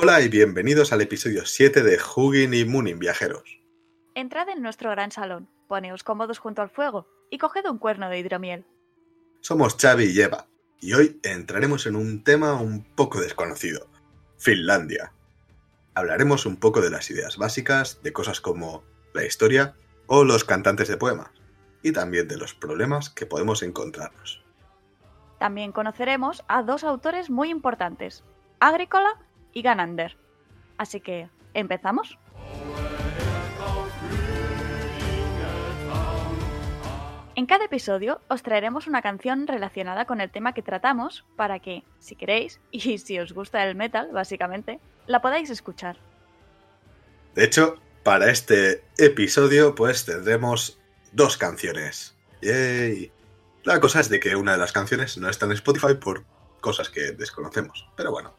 Hola 0.00 0.20
y 0.20 0.28
bienvenidos 0.28 0.92
al 0.92 1.00
episodio 1.00 1.44
7 1.44 1.82
de 1.82 1.98
Hugin 1.98 2.54
y 2.54 2.64
Moonin 2.64 3.00
Viajeros. 3.00 3.60
Entrad 4.14 4.48
en 4.48 4.62
nuestro 4.62 4.92
gran 4.92 5.10
salón, 5.10 5.48
poneos 5.66 6.04
cómodos 6.04 6.38
junto 6.38 6.62
al 6.62 6.70
fuego 6.70 7.08
y 7.32 7.38
coged 7.38 7.66
un 7.66 7.78
cuerno 7.78 8.08
de 8.08 8.20
hidromiel. 8.20 8.64
Somos 9.40 9.76
Xavi 9.76 10.04
y 10.04 10.20
Eva, 10.20 10.46
y 10.80 10.92
hoy 10.92 11.18
entraremos 11.24 11.84
en 11.86 11.96
un 11.96 12.22
tema 12.22 12.54
un 12.60 12.84
poco 12.94 13.20
desconocido, 13.20 13.88
Finlandia. 14.36 15.12
Hablaremos 15.94 16.46
un 16.46 16.58
poco 16.58 16.80
de 16.80 16.90
las 16.90 17.10
ideas 17.10 17.36
básicas, 17.36 18.00
de 18.00 18.12
cosas 18.12 18.40
como 18.40 18.84
la 19.14 19.24
historia 19.24 19.74
o 20.06 20.22
los 20.22 20.44
cantantes 20.44 20.86
de 20.86 20.96
poemas, 20.96 21.32
y 21.82 21.90
también 21.90 22.28
de 22.28 22.36
los 22.36 22.54
problemas 22.54 23.10
que 23.10 23.26
podemos 23.26 23.64
encontrarnos. 23.64 24.44
También 25.40 25.72
conoceremos 25.72 26.44
a 26.46 26.62
dos 26.62 26.84
autores 26.84 27.30
muy 27.30 27.50
importantes, 27.50 28.22
Agricola 28.60 29.18
y 29.52 29.62
Ganander. 29.62 30.16
Así 30.76 31.00
que, 31.00 31.28
¿empezamos? 31.54 32.18
En 37.38 37.46
cada 37.46 37.66
episodio 37.66 38.20
os 38.26 38.42
traeremos 38.42 38.88
una 38.88 39.00
canción 39.00 39.46
relacionada 39.46 40.06
con 40.06 40.20
el 40.20 40.28
tema 40.28 40.54
que 40.54 40.62
tratamos 40.62 41.24
para 41.36 41.60
que, 41.60 41.84
si 42.00 42.16
queréis, 42.16 42.60
y 42.72 42.98
si 42.98 43.18
os 43.20 43.32
gusta 43.32 43.64
el 43.64 43.76
metal, 43.76 44.10
básicamente, 44.12 44.80
la 45.06 45.20
podáis 45.20 45.48
escuchar. 45.50 45.98
De 47.36 47.44
hecho, 47.44 47.76
para 48.02 48.30
este 48.30 48.82
episodio, 48.96 49.74
pues 49.74 50.04
tendremos 50.04 50.80
dos 51.12 51.36
canciones. 51.36 52.16
¡Yay! 52.42 53.12
La 53.62 53.80
cosa 53.80 54.00
es 54.00 54.08
de 54.08 54.18
que 54.18 54.34
una 54.34 54.52
de 54.52 54.58
las 54.58 54.72
canciones 54.72 55.18
no 55.18 55.28
está 55.28 55.46
en 55.46 55.52
Spotify 55.52 55.94
por 55.94 56.24
cosas 56.60 56.88
que 56.90 57.12
desconocemos. 57.12 57.88
Pero 57.96 58.10
bueno. 58.10 58.37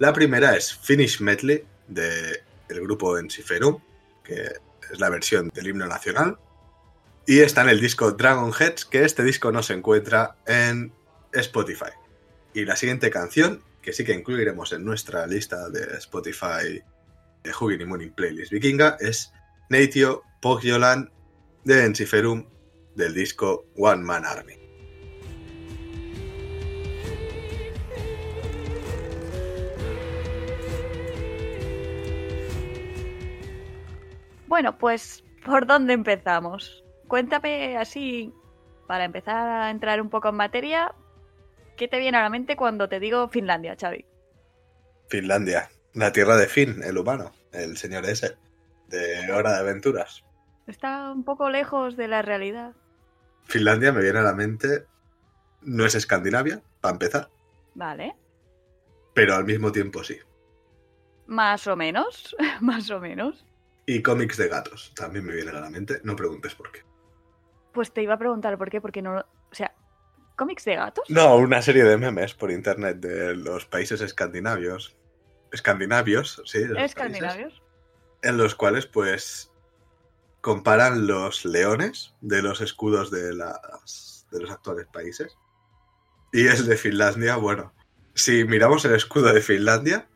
La 0.00 0.14
primera 0.14 0.56
es 0.56 0.74
Finish 0.74 1.20
Medley 1.20 1.62
de 1.86 2.42
el 2.70 2.80
grupo 2.80 3.18
Enciferum, 3.18 3.82
que 4.24 4.50
es 4.90 4.98
la 4.98 5.10
versión 5.10 5.50
del 5.50 5.66
himno 5.66 5.86
nacional. 5.86 6.38
Y 7.26 7.40
está 7.40 7.60
en 7.60 7.68
el 7.68 7.82
disco 7.82 8.10
Dragon 8.12 8.50
Heads, 8.50 8.86
que 8.86 9.04
este 9.04 9.22
disco 9.22 9.52
no 9.52 9.62
se 9.62 9.74
encuentra 9.74 10.36
en 10.46 10.90
Spotify. 11.32 11.92
Y 12.54 12.64
la 12.64 12.76
siguiente 12.76 13.10
canción, 13.10 13.62
que 13.82 13.92
sí 13.92 14.02
que 14.02 14.14
incluiremos 14.14 14.72
en 14.72 14.86
nuestra 14.86 15.26
lista 15.26 15.68
de 15.68 15.98
Spotify 15.98 16.82
de 17.42 17.52
Hugin 17.52 17.82
y 17.82 17.84
Mooning 17.84 18.14
Playlist 18.14 18.52
Vikinga, 18.52 18.96
es 19.00 19.34
Neitio 19.68 20.22
Pogiolan 20.40 21.12
de 21.64 21.84
Enciferum 21.84 22.46
del 22.94 23.12
disco 23.12 23.66
One 23.76 24.02
Man 24.02 24.24
Army. 24.24 24.59
Bueno, 34.60 34.76
pues, 34.76 35.24
¿por 35.42 35.66
dónde 35.66 35.94
empezamos? 35.94 36.84
Cuéntame 37.08 37.78
así, 37.78 38.30
para 38.86 39.04
empezar 39.04 39.48
a 39.48 39.70
entrar 39.70 40.02
un 40.02 40.10
poco 40.10 40.28
en 40.28 40.34
materia, 40.34 40.94
¿qué 41.78 41.88
te 41.88 41.98
viene 41.98 42.18
a 42.18 42.22
la 42.24 42.28
mente 42.28 42.56
cuando 42.56 42.86
te 42.86 43.00
digo 43.00 43.30
Finlandia, 43.30 43.74
Xavi? 43.80 44.04
Finlandia, 45.08 45.70
la 45.94 46.12
tierra 46.12 46.36
de 46.36 46.46
Finn, 46.46 46.82
el 46.82 46.98
humano, 46.98 47.32
el 47.54 47.78
señor 47.78 48.04
ese, 48.04 48.36
de 48.88 49.32
Hora 49.32 49.54
de 49.54 49.60
Aventuras. 49.60 50.24
Está 50.66 51.10
un 51.10 51.24
poco 51.24 51.48
lejos 51.48 51.96
de 51.96 52.08
la 52.08 52.20
realidad. 52.20 52.74
Finlandia 53.44 53.92
me 53.92 54.02
viene 54.02 54.18
a 54.18 54.24
la 54.24 54.34
mente, 54.34 54.84
no 55.62 55.86
es 55.86 55.94
Escandinavia, 55.94 56.60
para 56.82 56.92
empezar, 56.92 57.30
Vale. 57.74 58.14
pero 59.14 59.36
al 59.36 59.46
mismo 59.46 59.72
tiempo 59.72 60.04
sí. 60.04 60.18
Más 61.26 61.66
o 61.66 61.76
menos, 61.76 62.36
más 62.60 62.90
o 62.90 63.00
menos. 63.00 63.46
Y 63.90 64.02
cómics 64.02 64.36
de 64.36 64.46
gatos, 64.46 64.92
también 64.94 65.24
me 65.24 65.34
vienen 65.34 65.56
a 65.56 65.60
la 65.60 65.68
mente, 65.68 66.00
no 66.04 66.14
preguntes 66.14 66.54
por 66.54 66.70
qué. 66.70 66.84
Pues 67.72 67.92
te 67.92 68.04
iba 68.04 68.14
a 68.14 68.18
preguntar 68.18 68.56
por 68.56 68.70
qué, 68.70 68.80
porque 68.80 69.02
no... 69.02 69.18
O 69.18 69.24
sea, 69.50 69.74
¿cómics 70.36 70.64
de 70.64 70.76
gatos? 70.76 71.10
No, 71.10 71.34
una 71.34 71.60
serie 71.60 71.82
de 71.82 71.98
memes 71.98 72.32
por 72.34 72.52
internet 72.52 72.98
de 72.98 73.34
los 73.34 73.66
países 73.66 74.00
escandinavios. 74.00 74.96
Escandinavios, 75.50 76.40
sí. 76.44 76.60
países, 76.60 76.84
¿Escandinavios? 76.84 77.62
en 78.22 78.36
los 78.36 78.54
cuales, 78.54 78.86
pues, 78.86 79.50
comparan 80.40 81.08
los 81.08 81.44
leones 81.44 82.14
de 82.20 82.42
los 82.42 82.60
escudos 82.60 83.10
de, 83.10 83.34
las, 83.34 84.24
de 84.30 84.40
los 84.40 84.52
actuales 84.52 84.86
países. 84.86 85.36
Y 86.32 86.46
el 86.46 86.64
de 86.64 86.76
Finlandia, 86.76 87.34
bueno, 87.34 87.74
si 88.14 88.44
miramos 88.44 88.84
el 88.84 88.94
escudo 88.94 89.32
de 89.32 89.40
Finlandia, 89.40 90.08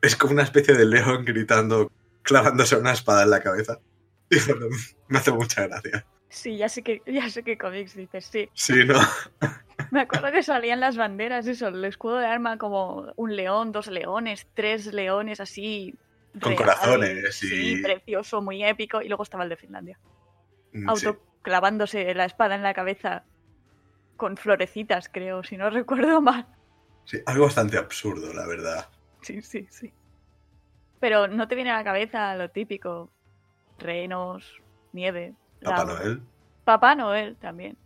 es 0.00 0.14
como 0.14 0.32
una 0.32 0.44
especie 0.44 0.74
de 0.74 0.86
león 0.86 1.24
gritando, 1.24 1.90
clavándose 2.26 2.76
una 2.76 2.92
espada 2.92 3.22
en 3.22 3.30
la 3.30 3.40
cabeza. 3.40 3.78
Me 5.08 5.18
hace 5.18 5.32
mucha 5.32 5.66
gracia. 5.66 6.04
Sí, 6.28 6.56
ya 6.56 6.68
sé 6.68 6.82
que, 6.82 7.00
ya 7.06 7.30
sé 7.30 7.42
qué 7.42 7.56
cómics 7.56 7.94
dices, 7.94 8.26
sí. 8.26 8.48
Sí, 8.52 8.84
¿no? 8.84 8.98
Me 9.92 10.00
acuerdo 10.00 10.32
que 10.32 10.42
salían 10.42 10.80
las 10.80 10.96
banderas, 10.96 11.46
eso, 11.46 11.68
el 11.68 11.84
escudo 11.84 12.18
de 12.18 12.26
arma 12.26 12.58
como 12.58 13.12
un 13.16 13.36
león, 13.36 13.72
dos 13.72 13.86
leones, 13.86 14.46
tres 14.54 14.86
leones 14.92 15.40
así. 15.40 15.94
Con 16.40 16.52
real, 16.52 16.56
corazones 16.56 17.42
y- 17.44 17.48
Sí, 17.48 17.76
precioso, 17.82 18.42
muy 18.42 18.62
épico. 18.64 19.00
Y 19.00 19.08
luego 19.08 19.22
estaba 19.22 19.44
el 19.44 19.50
de 19.50 19.56
Finlandia. 19.56 19.98
Mm, 20.72 20.88
Auto 20.90 21.12
sí. 21.12 21.18
clavándose 21.42 22.12
la 22.14 22.24
espada 22.24 22.56
en 22.56 22.62
la 22.62 22.74
cabeza 22.74 23.24
con 24.16 24.36
florecitas, 24.36 25.08
creo, 25.10 25.42
si 25.44 25.56
no 25.56 25.70
recuerdo 25.70 26.20
mal. 26.20 26.46
Sí, 27.04 27.18
algo 27.24 27.44
bastante 27.44 27.78
absurdo, 27.78 28.32
la 28.34 28.46
verdad. 28.46 28.88
Sí, 29.22 29.40
sí, 29.42 29.66
sí. 29.70 29.92
Pero 31.00 31.28
no 31.28 31.48
te 31.48 31.54
viene 31.54 31.70
a 31.70 31.76
la 31.78 31.84
cabeza 31.84 32.34
lo 32.36 32.50
típico. 32.50 33.10
Renos, 33.78 34.62
nieve. 34.92 35.34
Papá. 35.62 35.84
Noel, 35.84 36.22
Papá 36.64 36.94
Noel 36.94 37.36
también. 37.36 37.76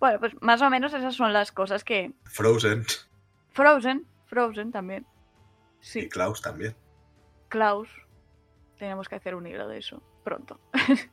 Bueno, 0.00 0.18
pues 0.18 0.40
más 0.42 0.60
o 0.62 0.70
menos 0.70 0.92
esas 0.92 1.14
son 1.14 1.32
las 1.32 1.52
cosas 1.52 1.84
que... 1.84 2.12
Frozen 2.24 2.84
Frozen, 3.50 4.06
Frozen 4.26 4.72
también. 4.72 5.06
y 5.80 5.84
Sí, 5.84 6.08
Klaus 6.08 6.42
también. 6.42 6.74
Klaus. 7.48 7.88
Tenemos 8.78 9.08
que 9.08 9.14
hacer 9.14 9.34
un 9.34 9.46
hilo 9.46 9.68
de 9.68 9.78
eso 9.78 10.02
pronto. 10.24 10.58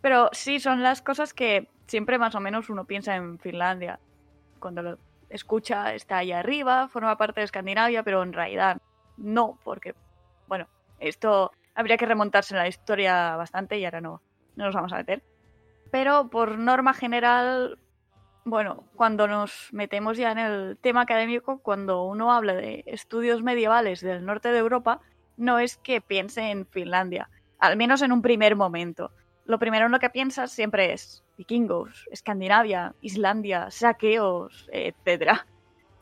Pero 0.00 0.30
sí, 0.32 0.58
son 0.58 0.82
las 0.82 1.02
cosas 1.02 1.34
que 1.34 1.68
siempre 1.86 2.18
más 2.18 2.34
o 2.34 2.40
menos 2.40 2.70
uno 2.70 2.86
piensa 2.86 3.14
en 3.14 3.38
Finlandia. 3.38 4.00
Cuando 4.58 4.82
lo 4.82 4.98
escucha, 5.28 5.94
está 5.94 6.18
ahí 6.18 6.32
arriba, 6.32 6.88
forma 6.88 7.16
parte 7.16 7.40
de 7.40 7.44
Escandinavia, 7.44 8.02
pero 8.02 8.22
en 8.22 8.32
realidad 8.32 8.80
no, 9.16 9.58
porque, 9.62 9.94
bueno, 10.46 10.66
esto 10.98 11.52
habría 11.74 11.96
que 11.96 12.06
remontarse 12.06 12.54
en 12.54 12.58
la 12.58 12.68
historia 12.68 13.36
bastante 13.36 13.78
y 13.78 13.84
ahora 13.84 14.00
no, 14.00 14.20
no 14.56 14.64
nos 14.66 14.74
vamos 14.74 14.92
a 14.92 14.96
meter. 14.96 15.22
Pero 15.90 16.28
por 16.28 16.58
norma 16.58 16.92
general, 16.92 17.78
bueno, 18.44 18.84
cuando 18.94 19.26
nos 19.26 19.68
metemos 19.72 20.18
ya 20.18 20.32
en 20.32 20.38
el 20.38 20.78
tema 20.80 21.02
académico, 21.02 21.60
cuando 21.60 22.04
uno 22.04 22.32
habla 22.32 22.54
de 22.54 22.82
estudios 22.86 23.42
medievales 23.42 24.00
del 24.00 24.24
norte 24.24 24.50
de 24.50 24.58
Europa, 24.58 25.00
no 25.36 25.58
es 25.58 25.76
que 25.76 26.00
piense 26.00 26.50
en 26.50 26.66
Finlandia, 26.66 27.30
al 27.58 27.76
menos 27.76 28.02
en 28.02 28.12
un 28.12 28.22
primer 28.22 28.56
momento. 28.56 29.12
Lo 29.46 29.58
primero 29.58 29.86
en 29.86 29.92
lo 29.92 29.98
que 29.98 30.10
piensas 30.10 30.50
siempre 30.52 30.92
es 30.92 31.24
vikingos, 31.38 32.06
Escandinavia, 32.10 32.94
Islandia, 33.00 33.70
saqueos, 33.70 34.68
etc. 34.72 35.40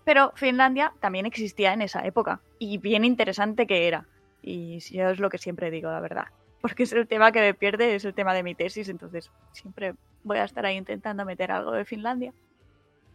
Pero 0.05 0.33
Finlandia 0.35 0.93
también 1.01 1.27
existía 1.27 1.73
en 1.73 1.83
esa 1.83 2.05
época, 2.07 2.41
y 2.59 2.79
bien 2.79 3.05
interesante 3.05 3.67
que 3.67 3.87
era. 3.87 4.07
Y 4.43 4.79
yo 4.79 5.11
es 5.11 5.19
lo 5.19 5.31
que 5.31 5.39
siempre 5.39 5.71
digo, 5.71 5.91
la 5.91 6.01
verdad. 6.01 6.27
Porque 6.61 6.85
es 6.85 6.93
el 6.93 7.07
tema 7.07 7.33
que 7.33 7.41
me 7.41 7.55
pierde, 7.55 7.95
es 7.95 8.05
el 8.05 8.15
tema 8.15 8.35
de 8.35 8.43
mi 8.43 8.55
tesis, 8.55 8.89
entonces 8.89 9.31
siempre 9.53 9.95
voy 10.25 10.39
a 10.39 10.45
estar 10.45 10.67
ahí 10.67 10.77
intentando 10.77 11.25
meter 11.25 11.53
algo 11.53 11.73
de 11.73 11.85
Finlandia. 11.85 12.33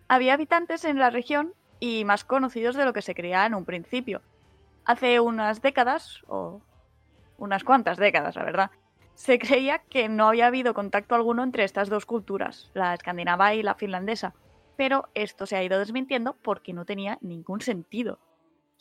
Había 0.08 0.34
habitantes 0.34 0.86
en 0.86 1.00
la 1.00 1.10
región 1.10 1.54
y 1.80 2.06
más 2.06 2.24
conocidos 2.24 2.76
de 2.76 2.86
lo 2.86 2.94
que 2.94 3.02
se 3.02 3.16
creía 3.16 3.46
en 3.46 3.56
un 3.56 3.66
principio. 3.66 4.22
Hace 4.86 5.20
unas 5.20 5.62
décadas, 5.62 6.22
o 6.28 6.62
unas 7.38 7.64
cuantas 7.64 7.98
décadas, 7.98 8.36
la 8.36 8.44
verdad, 8.44 8.72
se 9.16 9.40
creía 9.40 9.80
que 9.80 10.10
no 10.10 10.28
había 10.28 10.48
habido 10.48 10.74
contacto 10.74 11.16
alguno 11.16 11.44
entre 11.44 11.64
estas 11.64 11.90
dos 11.90 12.06
culturas, 12.06 12.72
la 12.74 12.94
escandinava 12.94 13.54
y 13.54 13.64
la 13.64 13.76
finlandesa. 13.76 14.34
Pero 14.78 15.10
esto 15.14 15.46
se 15.46 15.56
ha 15.56 15.64
ido 15.64 15.80
desmintiendo 15.80 16.36
porque 16.42 16.74
no 16.74 16.86
tenía 16.86 17.18
ningún 17.22 17.62
sentido. 17.62 18.20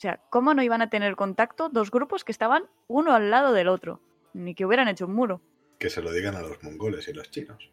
O 0.01 0.07
sea, 0.09 0.19
¿cómo 0.31 0.55
no 0.55 0.63
iban 0.63 0.81
a 0.81 0.89
tener 0.89 1.15
contacto 1.15 1.69
dos 1.69 1.91
grupos 1.91 2.23
que 2.23 2.31
estaban 2.31 2.63
uno 2.87 3.13
al 3.13 3.29
lado 3.29 3.53
del 3.53 3.67
otro? 3.67 4.01
Ni 4.33 4.55
que 4.55 4.65
hubieran 4.65 4.87
hecho 4.87 5.05
un 5.05 5.13
muro. 5.13 5.43
Que 5.77 5.91
se 5.91 6.01
lo 6.01 6.11
digan 6.11 6.35
a 6.35 6.41
los 6.41 6.63
mongoles 6.63 7.07
y 7.07 7.13
los 7.13 7.29
chinos. 7.29 7.71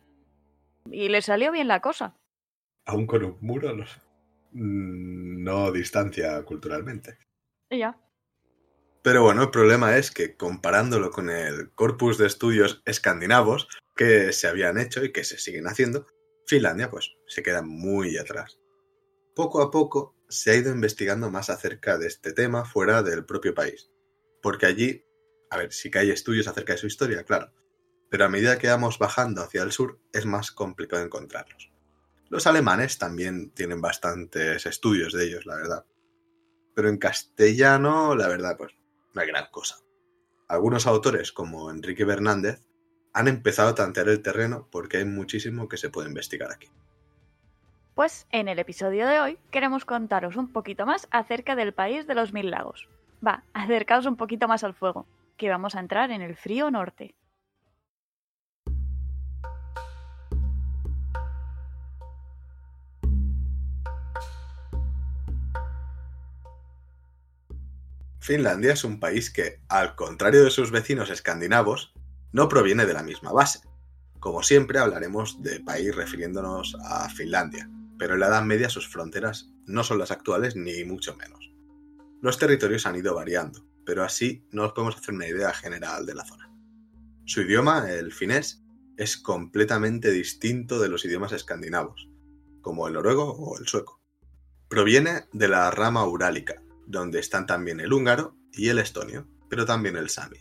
Y 0.90 1.08
les 1.08 1.24
salió 1.24 1.50
bien 1.52 1.68
la 1.68 1.80
cosa. 1.80 2.18
Aún 2.84 3.06
con 3.06 3.24
un 3.24 3.38
muro, 3.40 3.72
los... 3.72 3.98
mm, 4.52 5.42
no 5.42 5.72
distancia 5.72 6.44
culturalmente. 6.44 7.16
Y 7.70 7.78
ya. 7.78 7.98
Pero 9.00 9.22
bueno, 9.22 9.44
el 9.44 9.50
problema 9.50 9.96
es 9.96 10.10
que 10.10 10.36
comparándolo 10.36 11.10
con 11.10 11.30
el 11.30 11.70
corpus 11.70 12.18
de 12.18 12.26
estudios 12.26 12.82
escandinavos 12.84 13.68
que 13.96 14.34
se 14.34 14.48
habían 14.48 14.76
hecho 14.76 15.02
y 15.02 15.12
que 15.12 15.24
se 15.24 15.38
siguen 15.38 15.66
haciendo, 15.66 16.04
Finlandia 16.46 16.90
pues 16.90 17.10
se 17.26 17.42
queda 17.42 17.62
muy 17.62 18.18
atrás. 18.18 18.60
Poco 19.34 19.62
a 19.62 19.70
poco 19.70 20.17
se 20.28 20.50
ha 20.50 20.56
ido 20.56 20.72
investigando 20.72 21.30
más 21.30 21.50
acerca 21.50 21.98
de 21.98 22.06
este 22.06 22.32
tema 22.32 22.64
fuera 22.64 23.02
del 23.02 23.24
propio 23.24 23.54
país. 23.54 23.90
porque 24.40 24.66
allí, 24.66 25.04
a 25.50 25.56
ver, 25.56 25.72
sí 25.72 25.90
que 25.90 25.98
hay 25.98 26.10
estudios 26.10 26.46
acerca 26.46 26.72
de 26.72 26.78
su 26.78 26.86
historia, 26.86 27.24
claro, 27.24 27.52
pero 28.08 28.24
a 28.24 28.28
medida 28.28 28.58
que 28.58 28.68
vamos 28.68 28.98
bajando 28.98 29.42
hacia 29.42 29.62
el 29.62 29.72
sur 29.72 30.00
es 30.12 30.26
más 30.26 30.52
complicado 30.52 31.02
encontrarlos. 31.02 31.72
Los 32.30 32.46
alemanes 32.46 32.98
también 32.98 33.50
tienen 33.50 33.80
bastantes 33.80 34.64
estudios 34.66 35.12
de 35.12 35.24
ellos, 35.24 35.46
la 35.46 35.56
verdad. 35.56 35.86
Pero 36.74 36.88
en 36.88 36.98
castellano, 36.98 38.14
la 38.14 38.28
verdad, 38.28 38.56
pues 38.56 38.72
no 39.14 39.20
hay 39.20 39.26
gran 39.26 39.46
cosa. 39.50 39.76
Algunos 40.46 40.86
autores, 40.86 41.32
como 41.32 41.70
Enrique 41.70 42.04
Bernández, 42.04 42.60
han 43.12 43.28
empezado 43.28 43.70
a 43.70 43.74
tantear 43.74 44.08
el 44.08 44.22
terreno 44.22 44.68
porque 44.70 44.98
hay 44.98 45.04
muchísimo 45.04 45.68
que 45.68 45.76
se 45.76 45.90
puede 45.90 46.08
investigar 46.08 46.52
aquí. 46.52 46.70
Pues 47.98 48.28
en 48.30 48.46
el 48.46 48.60
episodio 48.60 49.08
de 49.08 49.18
hoy 49.18 49.38
queremos 49.50 49.84
contaros 49.84 50.36
un 50.36 50.52
poquito 50.52 50.86
más 50.86 51.08
acerca 51.10 51.56
del 51.56 51.74
país 51.74 52.06
de 52.06 52.14
los 52.14 52.32
mil 52.32 52.48
lagos. 52.48 52.88
Va, 53.26 53.42
acercaos 53.54 54.06
un 54.06 54.14
poquito 54.14 54.46
más 54.46 54.62
al 54.62 54.72
fuego, 54.72 55.08
que 55.36 55.48
vamos 55.48 55.74
a 55.74 55.80
entrar 55.80 56.12
en 56.12 56.22
el 56.22 56.36
frío 56.36 56.70
norte. 56.70 57.16
Finlandia 68.20 68.74
es 68.74 68.84
un 68.84 69.00
país 69.00 69.28
que, 69.28 69.58
al 69.68 69.96
contrario 69.96 70.44
de 70.44 70.50
sus 70.50 70.70
vecinos 70.70 71.10
escandinavos, 71.10 71.92
no 72.30 72.48
proviene 72.48 72.86
de 72.86 72.94
la 72.94 73.02
misma 73.02 73.32
base. 73.32 73.58
Como 74.20 74.44
siempre 74.44 74.78
hablaremos 74.78 75.42
de 75.42 75.58
país 75.58 75.96
refiriéndonos 75.96 76.76
a 76.84 77.08
Finlandia, 77.08 77.68
pero 77.98 78.14
en 78.14 78.20
la 78.20 78.28
Edad 78.28 78.44
Media 78.44 78.70
sus 78.70 78.88
fronteras 78.88 79.52
no 79.66 79.84
son 79.84 79.98
las 79.98 80.10
actuales 80.10 80.56
ni 80.56 80.84
mucho 80.84 81.16
menos. 81.16 81.52
Los 82.20 82.38
territorios 82.38 82.86
han 82.86 82.96
ido 82.96 83.14
variando, 83.14 83.66
pero 83.84 84.04
así 84.04 84.46
nos 84.50 84.72
podemos 84.72 84.96
hacer 84.96 85.14
una 85.14 85.26
idea 85.26 85.52
general 85.52 86.06
de 86.06 86.14
la 86.14 86.24
zona. 86.24 86.52
Su 87.24 87.42
idioma, 87.42 87.90
el 87.90 88.12
finés, 88.12 88.64
es 88.96 89.16
completamente 89.16 90.10
distinto 90.10 90.80
de 90.80 90.88
los 90.88 91.04
idiomas 91.04 91.32
escandinavos, 91.32 92.08
como 92.60 92.88
el 92.88 92.94
noruego 92.94 93.30
o 93.30 93.58
el 93.58 93.68
sueco. 93.68 94.02
Proviene 94.68 95.28
de 95.32 95.48
la 95.48 95.70
rama 95.70 96.04
urálica, 96.04 96.62
donde 96.86 97.20
están 97.20 97.46
también 97.46 97.80
el 97.80 97.92
húngaro 97.92 98.36
y 98.52 98.68
el 98.68 98.78
estonio, 98.78 99.28
pero 99.48 99.64
también 99.64 99.96
el 99.96 100.08
sami. 100.08 100.38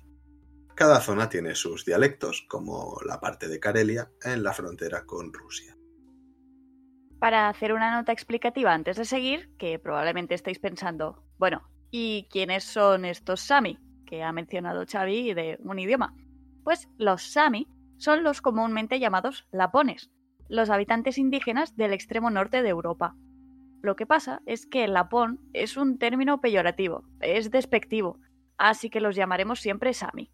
Cada 0.76 1.02
zona 1.02 1.30
tiene 1.30 1.56
sus 1.56 1.86
dialectos, 1.86 2.46
como 2.50 3.00
la 3.06 3.20
parte 3.20 3.48
de 3.48 3.60
Karelia 3.60 4.12
en 4.24 4.44
la 4.44 4.54
frontera 4.54 5.06
con 5.06 5.32
Rusia. 5.34 5.77
Para 7.20 7.50
hacer 7.50 7.74
una 7.74 7.96
nota 7.96 8.12
explicativa 8.12 8.74
antes 8.74 8.96
de 8.96 9.06
seguir, 9.06 9.50
que 9.58 9.80
probablemente 9.80 10.36
estéis 10.36 10.60
pensando, 10.60 11.24
bueno, 11.40 11.64
¿y 11.90 12.28
quiénes 12.30 12.64
son 12.64 13.06
estos 13.06 13.42
Sami? 13.42 13.80
Que 14.06 14.24
ha 14.24 14.32
mencionado 14.32 14.86
Xavi 14.86 15.34
de 15.34 15.58
un 15.62 15.80
idioma. 15.80 16.16
Pues 16.64 16.90
los 16.98 17.24
Sami 17.24 17.68
son 17.98 18.24
los 18.24 18.42
comúnmente 18.42 19.00
llamados 19.00 19.48
lapones, 19.52 20.12
los 20.48 20.70
habitantes 20.70 21.18
indígenas 21.18 21.76
del 21.76 21.92
extremo 21.92 22.30
norte 22.30 22.62
de 22.62 22.70
Europa. 22.70 23.16
Lo 23.82 23.96
que 23.96 24.06
pasa 24.06 24.42
es 24.46 24.68
que 24.68 24.88
lapón 24.88 25.40
es 25.54 25.76
un 25.76 25.98
término 25.98 26.40
peyorativo, 26.40 27.04
es 27.20 27.50
despectivo, 27.50 28.20
así 28.58 28.90
que 28.92 29.02
los 29.02 29.16
llamaremos 29.16 29.60
siempre 29.60 29.94
Sami. 29.94 30.32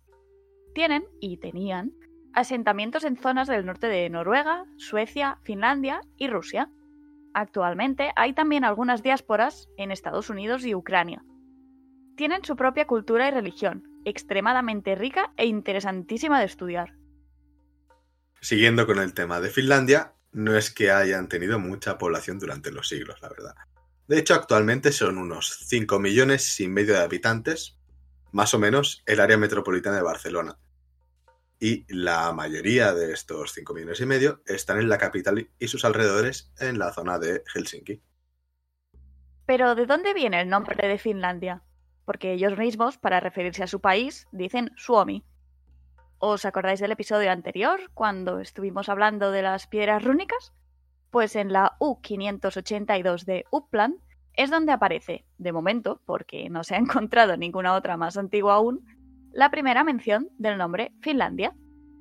Tienen, 0.73 1.05
y 1.21 1.37
tenían, 1.37 1.93
asentamientos 2.33 3.03
en 3.03 3.17
zonas 3.17 3.47
del 3.47 3.65
norte 3.65 3.87
de 3.87 4.09
Noruega, 4.09 4.65
Suecia, 4.77 5.39
Finlandia 5.43 6.01
y 6.17 6.27
Rusia. 6.27 6.69
Actualmente 7.33 8.11
hay 8.15 8.33
también 8.33 8.63
algunas 8.63 9.03
diásporas 9.03 9.69
en 9.77 9.91
Estados 9.91 10.29
Unidos 10.29 10.65
y 10.65 10.75
Ucrania. 10.75 11.23
Tienen 12.15 12.43
su 12.43 12.55
propia 12.55 12.85
cultura 12.85 13.27
y 13.27 13.31
religión, 13.31 13.83
extremadamente 14.05 14.95
rica 14.95 15.33
e 15.37 15.45
interesantísima 15.45 16.39
de 16.39 16.45
estudiar. 16.45 16.93
Siguiendo 18.41 18.85
con 18.85 18.99
el 18.99 19.13
tema 19.13 19.39
de 19.39 19.49
Finlandia, 19.49 20.13
no 20.31 20.55
es 20.55 20.71
que 20.71 20.91
hayan 20.91 21.29
tenido 21.29 21.59
mucha 21.59 21.97
población 21.97 22.39
durante 22.39 22.71
los 22.71 22.89
siglos, 22.89 23.21
la 23.21 23.29
verdad. 23.29 23.55
De 24.07 24.19
hecho, 24.19 24.33
actualmente 24.33 24.91
son 24.91 25.17
unos 25.17 25.59
5 25.67 25.99
millones 25.99 26.59
y 26.59 26.67
medio 26.67 26.93
de 26.93 27.01
habitantes, 27.01 27.79
más 28.31 28.53
o 28.53 28.59
menos 28.59 29.03
el 29.05 29.21
área 29.21 29.37
metropolitana 29.37 29.95
de 29.95 30.03
Barcelona. 30.03 30.57
Y 31.63 31.85
la 31.87 32.33
mayoría 32.33 32.93
de 32.93 33.13
estos 33.13 33.53
5 33.53 33.73
millones 33.73 34.01
y 34.01 34.05
medio 34.05 34.41
están 34.45 34.79
en 34.79 34.89
la 34.89 34.97
capital 34.97 35.47
y 35.57 35.67
sus 35.69 35.85
alrededores 35.85 36.51
en 36.59 36.77
la 36.77 36.91
zona 36.91 37.19
de 37.19 37.41
Helsinki. 37.53 38.01
Pero 39.45 39.73
¿de 39.73 39.85
dónde 39.85 40.13
viene 40.13 40.41
el 40.41 40.49
nombre 40.49 40.75
de 40.85 40.97
Finlandia? 40.97 41.63
Porque 42.03 42.33
ellos 42.33 42.57
mismos, 42.57 42.97
para 42.97 43.21
referirse 43.21 43.63
a 43.63 43.67
su 43.67 43.79
país, 43.79 44.27
dicen 44.33 44.71
Suomi, 44.75 45.23
¿Os 46.17 46.43
acordáis 46.43 46.81
del 46.81 46.91
episodio 46.91 47.31
anterior, 47.31 47.79
cuando 47.93 48.41
estuvimos 48.41 48.89
hablando 48.89 49.31
de 49.31 49.43
las 49.43 49.65
piedras 49.65 50.03
rúnicas? 50.03 50.51
Pues 51.11 51.33
en 51.37 51.53
la 51.53 51.77
U582 51.79 53.23
de 53.23 53.45
Uppland 53.51 54.01
es 54.33 54.49
donde 54.49 54.73
aparece, 54.73 55.23
de 55.37 55.53
momento, 55.53 56.01
porque 56.05 56.49
no 56.49 56.65
se 56.65 56.75
ha 56.75 56.77
encontrado 56.79 57.37
ninguna 57.37 57.73
otra 57.73 57.95
más 57.95 58.17
antigua 58.17 58.55
aún, 58.55 58.85
la 59.33 59.51
primera 59.51 59.83
mención 59.83 60.29
del 60.37 60.57
nombre 60.57 60.93
Finlandia. 61.01 61.53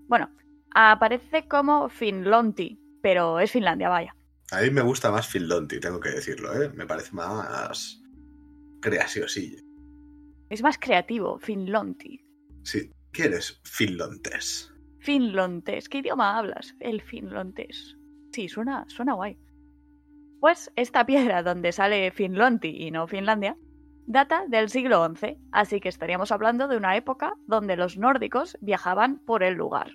Bueno, 0.08 0.30
aparece 0.74 1.48
como 1.48 1.88
Finlonti, 1.88 2.78
pero 3.02 3.40
es 3.40 3.50
Finlandia, 3.50 3.88
vaya. 3.88 4.14
A 4.50 4.60
mí 4.60 4.70
me 4.70 4.82
gusta 4.82 5.10
más 5.10 5.26
Finlonti, 5.26 5.80
tengo 5.80 5.98
que 5.98 6.10
decirlo, 6.10 6.62
¿eh? 6.62 6.70
Me 6.74 6.86
parece 6.86 7.12
más 7.12 8.00
creaciosillo. 8.80 9.58
Es 10.50 10.62
más 10.62 10.78
creativo, 10.78 11.38
Finlonti. 11.38 12.24
Sí, 12.62 12.92
¿Qué 13.12 13.24
eres 13.24 13.60
finlontés? 13.64 14.72
Finlontés. 15.00 15.90
¿Qué 15.90 15.98
idioma 15.98 16.38
hablas? 16.38 16.74
El 16.80 17.02
finlontés. 17.02 17.98
Sí, 18.32 18.48
suena, 18.48 18.86
suena 18.88 19.12
guay. 19.12 19.36
Pues 20.40 20.72
esta 20.76 21.04
piedra 21.04 21.42
donde 21.42 21.72
sale 21.72 22.10
Finlonti 22.10 22.68
y 22.68 22.90
no 22.90 23.06
Finlandia 23.06 23.56
data 24.06 24.44
del 24.48 24.68
siglo 24.68 25.06
XI, 25.14 25.38
así 25.52 25.80
que 25.80 25.88
estaríamos 25.88 26.32
hablando 26.32 26.68
de 26.68 26.76
una 26.76 26.96
época 26.96 27.34
donde 27.46 27.76
los 27.76 27.96
nórdicos 27.96 28.58
viajaban 28.60 29.18
por 29.18 29.42
el 29.42 29.54
lugar. 29.54 29.92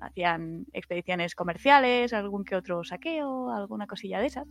Hacían 0.00 0.66
expediciones 0.72 1.34
comerciales, 1.34 2.12
algún 2.12 2.44
que 2.44 2.56
otro 2.56 2.84
saqueo, 2.84 3.50
alguna 3.50 3.86
cosilla 3.86 4.20
de 4.20 4.26
esas. 4.26 4.48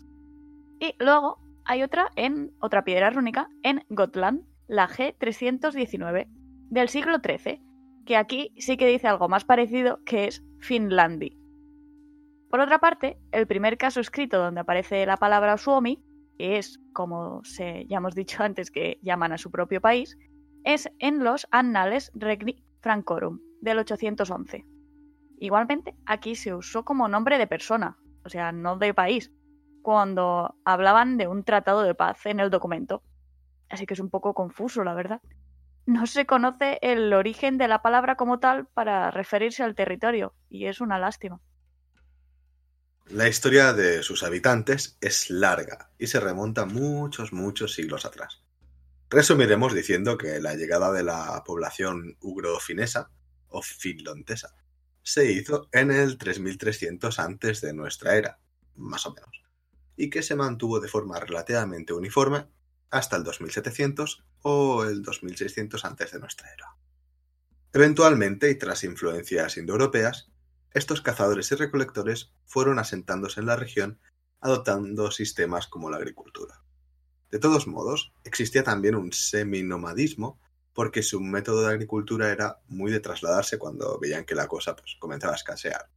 Y 0.79 0.93
luego 0.99 1.39
hay 1.65 1.83
otra 1.83 2.11
en 2.15 2.51
otra 2.59 2.83
piedra 2.83 3.09
rúnica 3.09 3.49
en 3.63 3.83
Gotland, 3.89 4.43
la 4.67 4.87
G319, 4.87 6.27
del 6.69 6.89
siglo 6.89 7.17
XIII, 7.23 7.61
que 8.05 8.17
aquí 8.17 8.53
sí 8.57 8.77
que 8.77 8.87
dice 8.87 9.07
algo 9.07 9.27
más 9.27 9.45
parecido, 9.45 10.03
que 10.05 10.25
es 10.25 10.43
Finlandi. 10.59 11.37
Por 12.49 12.59
otra 12.59 12.79
parte, 12.79 13.19
el 13.31 13.45
primer 13.45 13.77
caso 13.77 13.99
escrito 13.99 14.39
donde 14.39 14.61
aparece 14.61 15.05
la 15.05 15.17
palabra 15.17 15.57
Suomi, 15.57 16.03
es, 16.39 16.79
como 16.93 17.43
se, 17.43 17.85
ya 17.87 17.97
hemos 17.97 18.15
dicho 18.15 18.41
antes, 18.43 18.71
que 18.71 18.99
llaman 19.01 19.31
a 19.31 19.37
su 19.37 19.51
propio 19.51 19.81
país, 19.81 20.17
es 20.63 20.89
en 20.99 21.23
los 21.23 21.47
Annales 21.51 22.11
Regni 22.15 22.63
Francorum 22.81 23.39
del 23.61 23.79
811. 23.79 24.65
Igualmente, 25.39 25.95
aquí 26.05 26.35
se 26.35 26.53
usó 26.53 26.83
como 26.83 27.07
nombre 27.07 27.37
de 27.37 27.47
persona, 27.47 27.97
o 28.25 28.29
sea, 28.29 28.51
no 28.51 28.77
de 28.77 28.93
país, 28.93 29.31
cuando 29.81 30.55
hablaban 30.65 31.17
de 31.17 31.27
un 31.27 31.43
tratado 31.43 31.83
de 31.83 31.95
paz 31.95 32.25
en 32.25 32.39
el 32.39 32.49
documento. 32.49 33.03
Así 33.69 33.85
que 33.85 33.93
es 33.93 33.99
un 33.99 34.09
poco 34.09 34.33
confuso, 34.33 34.83
la 34.83 34.93
verdad 34.93 35.21
no 35.89 36.05
se 36.05 36.27
conoce 36.27 36.77
el 36.83 37.11
origen 37.13 37.57
de 37.57 37.67
la 37.67 37.81
palabra 37.81 38.15
como 38.15 38.39
tal 38.39 38.67
para 38.67 39.09
referirse 39.09 39.63
al 39.63 39.73
territorio, 39.73 40.35
y 40.47 40.65
es 40.65 40.81
una 40.81 40.99
lástima. 40.99 41.41
La 43.11 43.27
historia 43.27 43.73
de 43.73 44.03
sus 44.03 44.21
habitantes 44.21 44.95
es 45.01 45.31
larga 45.31 45.89
y 45.97 46.05
se 46.05 46.19
remonta 46.19 46.65
muchos, 46.65 47.33
muchos 47.33 47.73
siglos 47.73 48.05
atrás. 48.05 48.43
Resumiremos 49.09 49.73
diciendo 49.73 50.15
que 50.15 50.39
la 50.39 50.53
llegada 50.53 50.91
de 50.91 51.01
la 51.01 51.43
población 51.43 52.17
ugro-finesa 52.21 53.09
o 53.47 53.63
finlontesa 53.63 54.53
se 55.01 55.31
hizo 55.31 55.69
en 55.71 55.89
el 55.89 56.19
3300 56.19 57.17
antes 57.17 57.61
de 57.61 57.73
nuestra 57.73 58.15
era, 58.15 58.37
más 58.75 59.07
o 59.07 59.13
menos, 59.15 59.41
y 59.95 60.11
que 60.11 60.21
se 60.21 60.35
mantuvo 60.35 60.79
de 60.79 60.87
forma 60.87 61.19
relativamente 61.19 61.93
uniforme 61.93 62.45
hasta 62.91 63.15
el 63.15 63.23
2700 63.23 64.23
o 64.43 64.83
el 64.83 65.01
2600 65.01 65.83
antes 65.83 66.11
de 66.11 66.19
nuestra 66.19 66.53
era. 66.53 66.75
Eventualmente, 67.73 68.51
y 68.51 68.55
tras 68.55 68.83
influencias 68.83 69.57
indoeuropeas, 69.57 70.28
estos 70.73 71.01
cazadores 71.01 71.51
y 71.51 71.55
recolectores 71.55 72.31
fueron 72.45 72.79
asentándose 72.79 73.39
en 73.39 73.47
la 73.47 73.55
región 73.55 73.99
adoptando 74.41 75.11
sistemas 75.11 75.67
como 75.67 75.89
la 75.89 75.97
agricultura. 75.97 76.63
De 77.31 77.39
todos 77.39 77.67
modos, 77.67 78.11
existía 78.23 78.63
también 78.63 78.95
un 78.95 79.11
seminomadismo 79.13 80.39
porque 80.73 81.03
su 81.03 81.19
método 81.19 81.61
de 81.61 81.73
agricultura 81.73 82.31
era 82.31 82.59
muy 82.67 82.91
de 82.91 82.99
trasladarse 82.99 83.57
cuando 83.57 83.99
veían 83.99 84.25
que 84.25 84.35
la 84.35 84.47
cosa 84.47 84.75
pues, 84.75 84.95
comenzaba 84.99 85.33
a 85.33 85.35
escasear. 85.35 85.89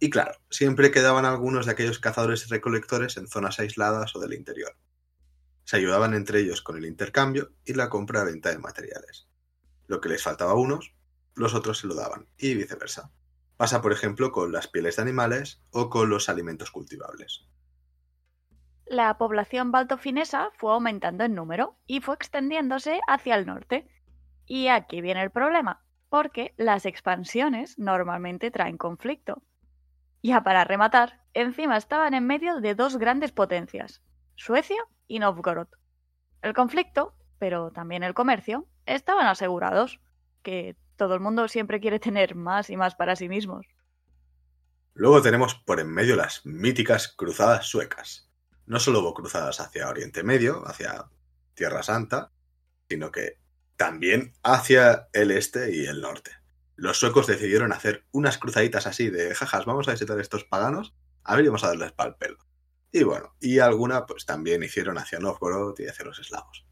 Y 0.00 0.10
claro, 0.10 0.34
siempre 0.50 0.90
quedaban 0.90 1.24
algunos 1.24 1.66
de 1.66 1.72
aquellos 1.72 2.00
cazadores 2.00 2.44
y 2.44 2.48
recolectores 2.50 3.16
en 3.16 3.28
zonas 3.28 3.60
aisladas 3.60 4.16
o 4.16 4.18
del 4.18 4.32
interior. 4.32 4.76
Se 5.64 5.76
ayudaban 5.76 6.14
entre 6.14 6.40
ellos 6.40 6.60
con 6.60 6.76
el 6.76 6.86
intercambio 6.86 7.52
y 7.64 7.74
la 7.74 7.88
compra-venta 7.88 8.50
de 8.50 8.58
materiales. 8.58 9.28
Lo 9.86 10.00
que 10.00 10.08
les 10.08 10.22
faltaba 10.22 10.52
a 10.52 10.56
unos, 10.56 10.94
los 11.34 11.54
otros 11.54 11.78
se 11.78 11.86
lo 11.86 11.94
daban, 11.94 12.26
y 12.36 12.54
viceversa. 12.54 13.12
Pasa, 13.62 13.80
por 13.80 13.92
ejemplo, 13.92 14.32
con 14.32 14.50
las 14.50 14.66
pieles 14.66 14.96
de 14.96 15.02
animales 15.02 15.62
o 15.70 15.88
con 15.88 16.10
los 16.10 16.28
alimentos 16.28 16.72
cultivables. 16.72 17.46
La 18.86 19.16
población 19.18 19.70
baltofinesa 19.70 20.50
fue 20.56 20.72
aumentando 20.72 21.22
en 21.22 21.36
número 21.36 21.78
y 21.86 22.00
fue 22.00 22.16
extendiéndose 22.16 22.98
hacia 23.06 23.36
el 23.36 23.46
norte. 23.46 23.86
Y 24.46 24.66
aquí 24.66 25.00
viene 25.00 25.22
el 25.22 25.30
problema, 25.30 25.84
porque 26.08 26.54
las 26.56 26.86
expansiones 26.86 27.78
normalmente 27.78 28.50
traen 28.50 28.78
conflicto. 28.78 29.44
Ya 30.24 30.42
para 30.42 30.64
rematar, 30.64 31.20
encima 31.32 31.76
estaban 31.76 32.14
en 32.14 32.26
medio 32.26 32.60
de 32.60 32.74
dos 32.74 32.96
grandes 32.96 33.30
potencias, 33.30 34.02
Suecia 34.34 34.82
y 35.06 35.20
Novgorod. 35.20 35.68
El 36.42 36.52
conflicto, 36.52 37.14
pero 37.38 37.70
también 37.70 38.02
el 38.02 38.12
comercio, 38.12 38.66
estaban 38.86 39.28
asegurados, 39.28 40.00
que 40.42 40.76
todo 41.02 41.14
el 41.14 41.20
mundo 41.20 41.48
siempre 41.48 41.80
quiere 41.80 41.98
tener 41.98 42.36
más 42.36 42.70
y 42.70 42.76
más 42.76 42.94
para 42.94 43.16
sí 43.16 43.28
mismos. 43.28 43.66
Luego 44.94 45.20
tenemos 45.20 45.56
por 45.56 45.80
en 45.80 45.88
medio 45.88 46.14
las 46.14 46.46
míticas 46.46 47.08
cruzadas 47.08 47.66
suecas. 47.66 48.30
No 48.66 48.78
solo 48.78 49.00
hubo 49.00 49.14
cruzadas 49.14 49.58
hacia 49.58 49.88
Oriente 49.88 50.22
Medio, 50.22 50.62
hacia 50.64 51.06
Tierra 51.54 51.82
Santa, 51.82 52.30
sino 52.88 53.10
que 53.10 53.40
también 53.76 54.34
hacia 54.44 55.08
el 55.12 55.32
este 55.32 55.74
y 55.74 55.86
el 55.86 56.00
norte. 56.00 56.30
Los 56.76 56.98
suecos 56.98 57.26
decidieron 57.26 57.72
hacer 57.72 58.06
unas 58.12 58.38
cruzaditas 58.38 58.86
así 58.86 59.10
de 59.10 59.34
jajas, 59.34 59.64
vamos 59.64 59.88
a 59.88 59.92
visitar 59.92 60.16
a 60.16 60.22
estos 60.22 60.44
paganos, 60.44 60.94
a 61.24 61.34
ver, 61.34 61.46
vamos 61.46 61.64
a 61.64 61.68
darles 61.68 61.90
pal 61.90 62.16
pelo. 62.16 62.38
Y 62.92 63.02
bueno, 63.02 63.34
y 63.40 63.58
alguna 63.58 64.06
pues 64.06 64.24
también 64.24 64.62
hicieron 64.62 64.98
hacia 64.98 65.18
Novgorod 65.18 65.80
y 65.80 65.88
hacia 65.88 66.04
los 66.04 66.20
eslavos. 66.20 66.64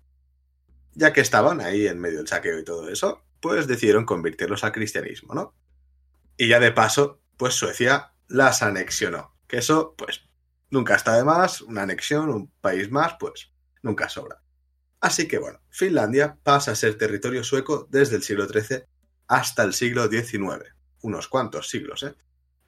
Ya 0.92 1.12
que 1.12 1.20
estaban 1.20 1.60
ahí 1.60 1.88
en 1.88 1.98
medio 1.98 2.18
del 2.18 2.28
saqueo 2.28 2.60
y 2.60 2.64
todo 2.64 2.88
eso, 2.88 3.24
pues 3.40 3.66
decidieron 3.66 4.04
convertirlos 4.04 4.64
al 4.64 4.72
cristianismo, 4.72 5.34
¿no? 5.34 5.54
Y 6.36 6.48
ya 6.48 6.60
de 6.60 6.72
paso, 6.72 7.20
pues 7.36 7.54
Suecia 7.54 8.14
las 8.28 8.62
anexionó. 8.62 9.34
Que 9.46 9.58
eso, 9.58 9.94
pues, 9.96 10.28
nunca 10.70 10.94
está 10.94 11.16
de 11.16 11.24
más, 11.24 11.60
una 11.60 11.82
anexión, 11.82 12.30
un 12.30 12.50
país 12.60 12.90
más, 12.90 13.16
pues, 13.18 13.52
nunca 13.82 14.08
sobra. 14.08 14.42
Así 15.00 15.26
que 15.26 15.38
bueno, 15.38 15.60
Finlandia 15.70 16.38
pasa 16.42 16.72
a 16.72 16.76
ser 16.76 16.98
territorio 16.98 17.42
sueco 17.42 17.88
desde 17.90 18.16
el 18.16 18.22
siglo 18.22 18.46
XIII 18.46 18.84
hasta 19.28 19.62
el 19.62 19.72
siglo 19.72 20.08
XIX. 20.08 20.74
Unos 21.02 21.28
cuantos 21.28 21.70
siglos, 21.70 22.02
¿eh? 22.02 22.14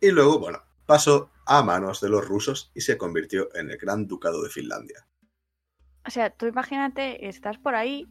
Y 0.00 0.10
luego, 0.10 0.38
bueno, 0.38 0.62
pasó 0.86 1.30
a 1.44 1.62
manos 1.62 2.00
de 2.00 2.08
los 2.08 2.26
rusos 2.26 2.70
y 2.74 2.80
se 2.80 2.96
convirtió 2.96 3.54
en 3.54 3.70
el 3.70 3.76
Gran 3.76 4.06
Ducado 4.06 4.42
de 4.42 4.48
Finlandia. 4.48 5.06
O 6.06 6.10
sea, 6.10 6.30
tú 6.30 6.46
imagínate, 6.46 7.28
estás 7.28 7.58
por 7.58 7.74
ahí, 7.74 8.08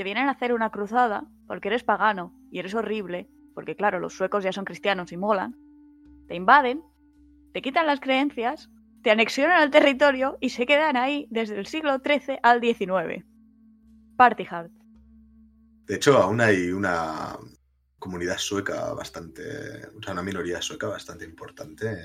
te 0.00 0.04
vienen 0.04 0.28
a 0.28 0.30
hacer 0.30 0.54
una 0.54 0.70
cruzada 0.70 1.26
porque 1.46 1.68
eres 1.68 1.84
pagano 1.84 2.34
y 2.50 2.58
eres 2.58 2.74
horrible, 2.74 3.28
porque 3.54 3.76
claro, 3.76 4.00
los 4.00 4.14
suecos 4.14 4.42
ya 4.42 4.50
son 4.50 4.64
cristianos 4.64 5.12
y 5.12 5.18
molan, 5.18 5.54
te 6.26 6.34
invaden, 6.34 6.82
te 7.52 7.60
quitan 7.60 7.86
las 7.86 8.00
creencias, 8.00 8.70
te 9.02 9.10
anexionan 9.10 9.60
al 9.60 9.70
territorio 9.70 10.38
y 10.40 10.48
se 10.48 10.64
quedan 10.64 10.96
ahí 10.96 11.26
desde 11.30 11.58
el 11.58 11.66
siglo 11.66 11.98
XIII 11.98 12.38
al 12.42 12.62
XIX. 12.62 13.26
Party. 14.16 14.46
De 15.84 15.96
hecho, 15.96 16.16
aún 16.16 16.40
hay 16.40 16.70
una 16.70 17.36
comunidad 17.98 18.38
sueca 18.38 18.94
bastante, 18.94 19.42
o 19.98 20.02
sea, 20.02 20.14
una 20.14 20.22
minoría 20.22 20.62
sueca 20.62 20.86
bastante 20.86 21.26
importante 21.26 22.04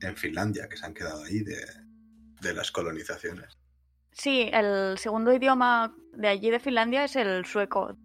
en, 0.00 0.16
Finlandia, 0.16 0.68
que 0.68 0.76
se 0.76 0.86
han 0.86 0.92
quedado 0.92 1.22
ahí 1.22 1.44
de 1.44 2.52
las 2.52 2.72
colonizaciones. 2.72 3.61
Sí, 4.12 4.50
el 4.52 4.98
segundo 4.98 5.32
idioma 5.32 5.94
de 6.12 6.28
allí 6.28 6.50
de 6.50 6.60
Finlandia 6.60 7.04
es 7.04 7.16
el 7.16 7.44
sueco. 7.44 7.96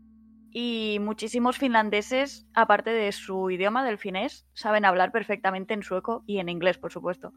Y 0.52 0.98
muchísimos 1.02 1.58
finlandeses, 1.58 2.48
aparte 2.54 2.92
de 2.92 3.12
su 3.12 3.52
idioma 3.52 3.84
del 3.86 3.98
finés, 3.98 4.48
saben 4.54 4.86
hablar 4.86 5.12
perfectamente 5.12 5.74
en 5.74 5.84
sueco 5.84 6.24
y 6.26 6.40
en 6.40 6.50
inglés, 6.50 6.78
por 6.78 6.92
supuesto. 6.92 7.34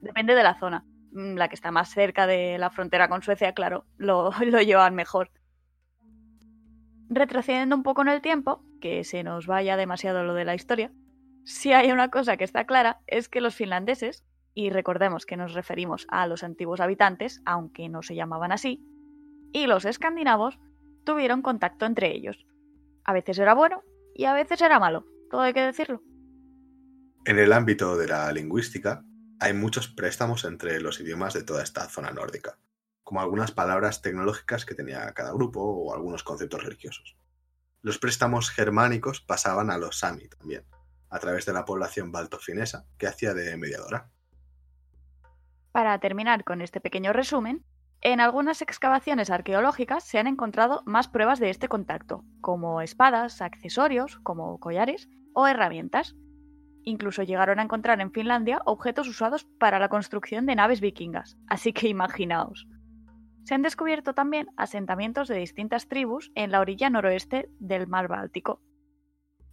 Depende 0.00 0.34
de 0.34 0.42
la 0.42 0.58
zona. 0.58 0.84
Mm, 1.12 1.34
La 1.36 1.48
que 1.48 1.54
está 1.54 1.70
más 1.70 1.88
cerca 1.90 2.26
de 2.26 2.58
la 2.58 2.70
frontera 2.70 3.08
con 3.08 3.22
Suecia, 3.22 3.54
claro, 3.54 3.86
lo, 3.96 4.30
lo 4.46 4.60
llevan 4.60 4.94
mejor. 4.94 5.30
Retrocediendo 7.08 7.74
un 7.76 7.82
poco 7.82 8.02
en 8.02 8.08
el 8.08 8.20
tiempo, 8.20 8.62
que 8.80 9.04
se 9.04 9.22
nos 9.24 9.46
vaya 9.46 9.76
demasiado 9.76 10.24
lo 10.24 10.34
de 10.34 10.44
la 10.44 10.54
historia, 10.54 10.92
si 11.44 11.72
hay 11.72 11.92
una 11.92 12.10
cosa 12.10 12.36
que 12.36 12.44
está 12.44 12.64
clara 12.64 13.00
es 13.06 13.28
que 13.28 13.40
los 13.40 13.54
finlandeses, 13.54 14.24
y 14.54 14.70
recordemos 14.70 15.26
que 15.26 15.36
nos 15.36 15.52
referimos 15.52 16.06
a 16.08 16.26
los 16.26 16.42
antiguos 16.42 16.80
habitantes, 16.80 17.42
aunque 17.44 17.88
no 17.88 18.02
se 18.02 18.14
llamaban 18.14 18.52
así, 18.52 18.84
y 19.52 19.66
los 19.66 19.84
escandinavos 19.84 20.58
tuvieron 21.04 21.42
contacto 21.42 21.86
entre 21.86 22.14
ellos. 22.14 22.46
A 23.04 23.12
veces 23.12 23.38
era 23.38 23.54
bueno 23.54 23.82
y 24.14 24.24
a 24.24 24.32
veces 24.32 24.60
era 24.60 24.78
malo, 24.78 25.06
todo 25.30 25.42
hay 25.42 25.52
que 25.52 25.60
decirlo. 25.60 26.02
En 27.24 27.38
el 27.38 27.52
ámbito 27.52 27.96
de 27.96 28.06
la 28.06 28.30
lingüística, 28.32 29.04
hay 29.40 29.52
muchos 29.52 29.88
préstamos 29.88 30.44
entre 30.44 30.80
los 30.80 31.00
idiomas 31.00 31.34
de 31.34 31.42
toda 31.42 31.62
esta 31.62 31.88
zona 31.88 32.10
nórdica, 32.10 32.58
como 33.02 33.20
algunas 33.20 33.50
palabras 33.50 34.02
tecnológicas 34.02 34.64
que 34.64 34.74
tenía 34.74 35.12
cada 35.12 35.32
grupo 35.32 35.60
o 35.60 35.94
algunos 35.94 36.22
conceptos 36.22 36.62
religiosos. 36.62 37.16
Los 37.82 37.98
préstamos 37.98 38.50
germánicos 38.50 39.20
pasaban 39.20 39.70
a 39.70 39.78
los 39.78 39.98
sami 39.98 40.28
también, 40.28 40.64
a 41.10 41.18
través 41.18 41.44
de 41.44 41.52
la 41.52 41.64
población 41.64 42.12
baltofinesa 42.12 42.86
que 42.96 43.06
hacía 43.06 43.34
de 43.34 43.56
mediadora. 43.56 44.10
Para 45.74 45.98
terminar 45.98 46.44
con 46.44 46.62
este 46.62 46.80
pequeño 46.80 47.12
resumen, 47.12 47.64
en 48.00 48.20
algunas 48.20 48.62
excavaciones 48.62 49.28
arqueológicas 49.28 50.04
se 50.04 50.20
han 50.20 50.28
encontrado 50.28 50.84
más 50.86 51.08
pruebas 51.08 51.40
de 51.40 51.50
este 51.50 51.66
contacto, 51.66 52.22
como 52.40 52.80
espadas, 52.80 53.42
accesorios, 53.42 54.20
como 54.20 54.60
collares 54.60 55.08
o 55.32 55.48
herramientas. 55.48 56.14
Incluso 56.84 57.24
llegaron 57.24 57.58
a 57.58 57.64
encontrar 57.64 58.00
en 58.00 58.12
Finlandia 58.12 58.60
objetos 58.66 59.08
usados 59.08 59.48
para 59.58 59.80
la 59.80 59.88
construcción 59.88 60.46
de 60.46 60.54
naves 60.54 60.80
vikingas, 60.80 61.36
así 61.48 61.72
que 61.72 61.88
imaginaos. 61.88 62.68
Se 63.42 63.56
han 63.56 63.62
descubierto 63.62 64.14
también 64.14 64.46
asentamientos 64.56 65.26
de 65.26 65.38
distintas 65.38 65.88
tribus 65.88 66.30
en 66.36 66.52
la 66.52 66.60
orilla 66.60 66.88
noroeste 66.88 67.48
del 67.58 67.88
mar 67.88 68.06
Báltico. 68.06 68.60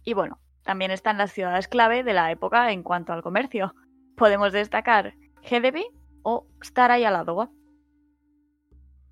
Y 0.04 0.14
bueno, 0.14 0.38
también 0.62 0.92
están 0.92 1.18
las 1.18 1.32
ciudades 1.32 1.66
clave 1.66 2.04
de 2.04 2.12
la 2.12 2.30
época 2.30 2.70
en 2.70 2.84
cuanto 2.84 3.12
al 3.12 3.24
comercio. 3.24 3.74
Podemos 4.16 4.52
destacar 4.52 5.14
Hedeby 5.42 5.84
o 6.22 6.48
Stara 6.62 6.98
Ladoga. 6.98 7.50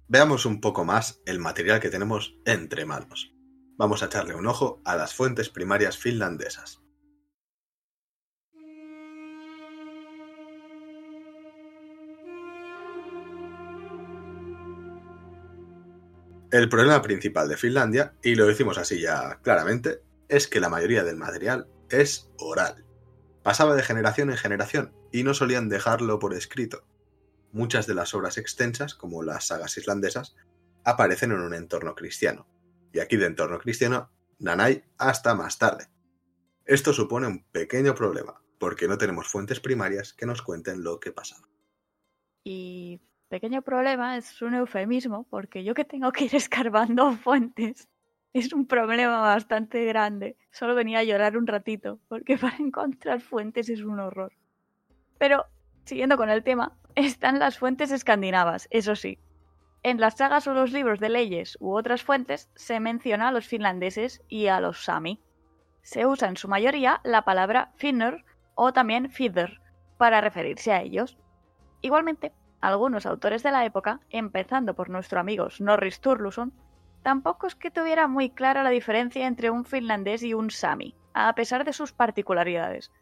Veamos 0.08 0.46
un 0.46 0.60
poco 0.60 0.84
más 0.84 1.20
el 1.24 1.38
material 1.38 1.80
que 1.80 1.90
tenemos 1.90 2.36
entre 2.44 2.84
manos. 2.84 3.32
Vamos 3.76 4.02
a 4.02 4.06
echarle 4.06 4.34
un 4.34 4.46
ojo 4.46 4.80
a 4.84 4.96
las 4.96 5.14
fuentes 5.14 5.48
primarias 5.48 5.96
finlandesas. 5.96 6.82
El 16.50 16.68
problema 16.68 17.00
principal 17.00 17.48
de 17.48 17.56
Finlandia, 17.56 18.14
y 18.24 18.34
lo 18.34 18.46
decimos 18.46 18.76
así 18.76 19.00
ya 19.00 19.38
claramente, 19.42 20.02
es 20.28 20.48
que 20.48 20.58
la 20.58 20.68
mayoría 20.68 21.04
del 21.04 21.16
material 21.16 21.68
es 21.88 22.28
oral. 22.38 22.84
Pasaba 23.44 23.76
de 23.76 23.84
generación 23.84 24.30
en 24.30 24.36
generación 24.36 24.92
y 25.12 25.22
no 25.22 25.32
solían 25.32 25.68
dejarlo 25.68 26.18
por 26.18 26.34
escrito. 26.34 26.82
Muchas 27.52 27.86
de 27.86 27.94
las 27.94 28.14
obras 28.14 28.38
extensas, 28.38 28.94
como 28.94 29.22
las 29.22 29.46
sagas 29.46 29.76
islandesas, 29.76 30.36
aparecen 30.84 31.32
en 31.32 31.40
un 31.40 31.54
entorno 31.54 31.94
cristiano. 31.94 32.46
Y 32.92 33.00
aquí 33.00 33.16
de 33.16 33.26
entorno 33.26 33.58
cristiano, 33.58 34.10
Nanay 34.38 34.84
hasta 34.98 35.34
más 35.34 35.58
tarde. 35.58 35.86
Esto 36.64 36.92
supone 36.92 37.26
un 37.26 37.44
pequeño 37.44 37.94
problema, 37.94 38.42
porque 38.58 38.88
no 38.88 38.98
tenemos 38.98 39.28
fuentes 39.28 39.60
primarias 39.60 40.12
que 40.12 40.26
nos 40.26 40.42
cuenten 40.42 40.84
lo 40.84 41.00
que 41.00 41.12
pasaba. 41.12 41.48
Y 42.44 43.00
pequeño 43.28 43.62
problema 43.62 44.16
es 44.16 44.40
un 44.42 44.54
eufemismo, 44.54 45.26
porque 45.28 45.64
yo 45.64 45.74
que 45.74 45.84
tengo 45.84 46.12
que 46.12 46.24
ir 46.24 46.34
escarbando 46.36 47.12
fuentes 47.12 47.88
es 48.32 48.52
un 48.52 48.66
problema 48.66 49.20
bastante 49.20 49.84
grande. 49.84 50.36
Solo 50.50 50.74
venía 50.74 51.00
a 51.00 51.04
llorar 51.04 51.36
un 51.36 51.46
ratito, 51.46 52.00
porque 52.08 52.36
para 52.38 52.56
encontrar 52.58 53.20
fuentes 53.20 53.68
es 53.68 53.82
un 53.82 53.98
horror. 53.98 54.32
Pero, 55.18 55.46
siguiendo 55.84 56.16
con 56.16 56.30
el 56.30 56.42
tema, 56.44 56.76
están 57.06 57.38
las 57.38 57.58
fuentes 57.58 57.90
escandinavas, 57.90 58.68
eso 58.70 58.96
sí. 58.96 59.18
En 59.82 60.00
las 60.00 60.16
sagas 60.16 60.46
o 60.46 60.54
los 60.54 60.72
libros 60.72 61.00
de 61.00 61.08
leyes 61.08 61.56
u 61.60 61.74
otras 61.74 62.02
fuentes 62.02 62.50
se 62.54 62.80
menciona 62.80 63.28
a 63.28 63.32
los 63.32 63.46
finlandeses 63.46 64.22
y 64.28 64.48
a 64.48 64.60
los 64.60 64.84
sami. 64.84 65.22
Se 65.82 66.06
usa 66.06 66.28
en 66.28 66.36
su 66.36 66.48
mayoría 66.48 67.00
la 67.02 67.22
palabra 67.22 67.72
finner 67.76 68.24
o 68.54 68.72
también 68.72 69.10
fidder 69.10 69.60
para 69.96 70.20
referirse 70.20 70.72
a 70.72 70.82
ellos. 70.82 71.16
Igualmente, 71.80 72.32
algunos 72.60 73.06
autores 73.06 73.42
de 73.42 73.52
la 73.52 73.64
época, 73.64 74.00
empezando 74.10 74.74
por 74.74 74.90
nuestro 74.90 75.18
amigo 75.18 75.48
Snorri 75.48 75.90
Sturluson, 75.90 76.52
tampoco 77.02 77.46
es 77.46 77.54
que 77.54 77.70
tuviera 77.70 78.06
muy 78.06 78.28
clara 78.28 78.62
la 78.62 78.70
diferencia 78.70 79.26
entre 79.26 79.48
un 79.48 79.64
finlandés 79.64 80.22
y 80.22 80.34
un 80.34 80.50
sami, 80.50 80.94
a 81.14 81.34
pesar 81.34 81.64
de 81.64 81.72
sus 81.72 81.92
particularidades. 81.92 82.92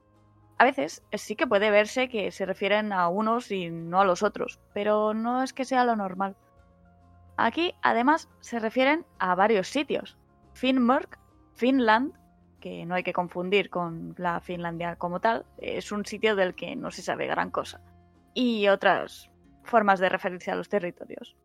A 0.59 0.65
veces 0.65 1.05
sí 1.12 1.37
que 1.37 1.47
puede 1.47 1.71
verse 1.71 2.09
que 2.09 2.33
se 2.33 2.45
refieren 2.45 2.93
a 2.93 3.09
unos 3.09 3.50
y 3.53 3.71
no 3.71 4.00
a 4.00 4.05
los 4.05 4.25
otros, 4.25 4.61
pero 4.75 5.15
no 5.15 5.43
es 5.43 5.53
que 5.53 5.65
sea 5.65 5.85
lo 5.85 5.95
normal. 5.95 6.37
Aquí, 7.37 7.75
además, 7.83 8.29
se 8.41 8.59
refieren 8.59 9.07
a 9.21 9.37
varios 9.37 9.69
sitios. 9.69 10.19
Finnmark 10.55 11.21
Finland, 11.55 12.12
que 12.61 12.85
no 12.85 12.97
hay 12.97 13.05
que 13.05 13.12
confundir 13.12 13.71
con 13.71 14.17
la 14.19 14.41
Finlandia 14.41 14.97
como 14.97 15.21
tal, 15.21 15.47
es 15.59 15.93
un 15.93 16.05
sitio 16.05 16.35
del 16.35 16.57
que 16.57 16.75
no 16.75 16.91
se 16.91 17.03
sabe 17.03 17.29
gran 17.29 17.53
cosa. 17.53 17.81
Y 18.35 18.67
otras 18.67 19.31
formas 19.62 20.00
de 20.00 20.09
referirse 20.09 20.50
a 20.50 20.57
los 20.57 20.69
territorios. 20.69 21.37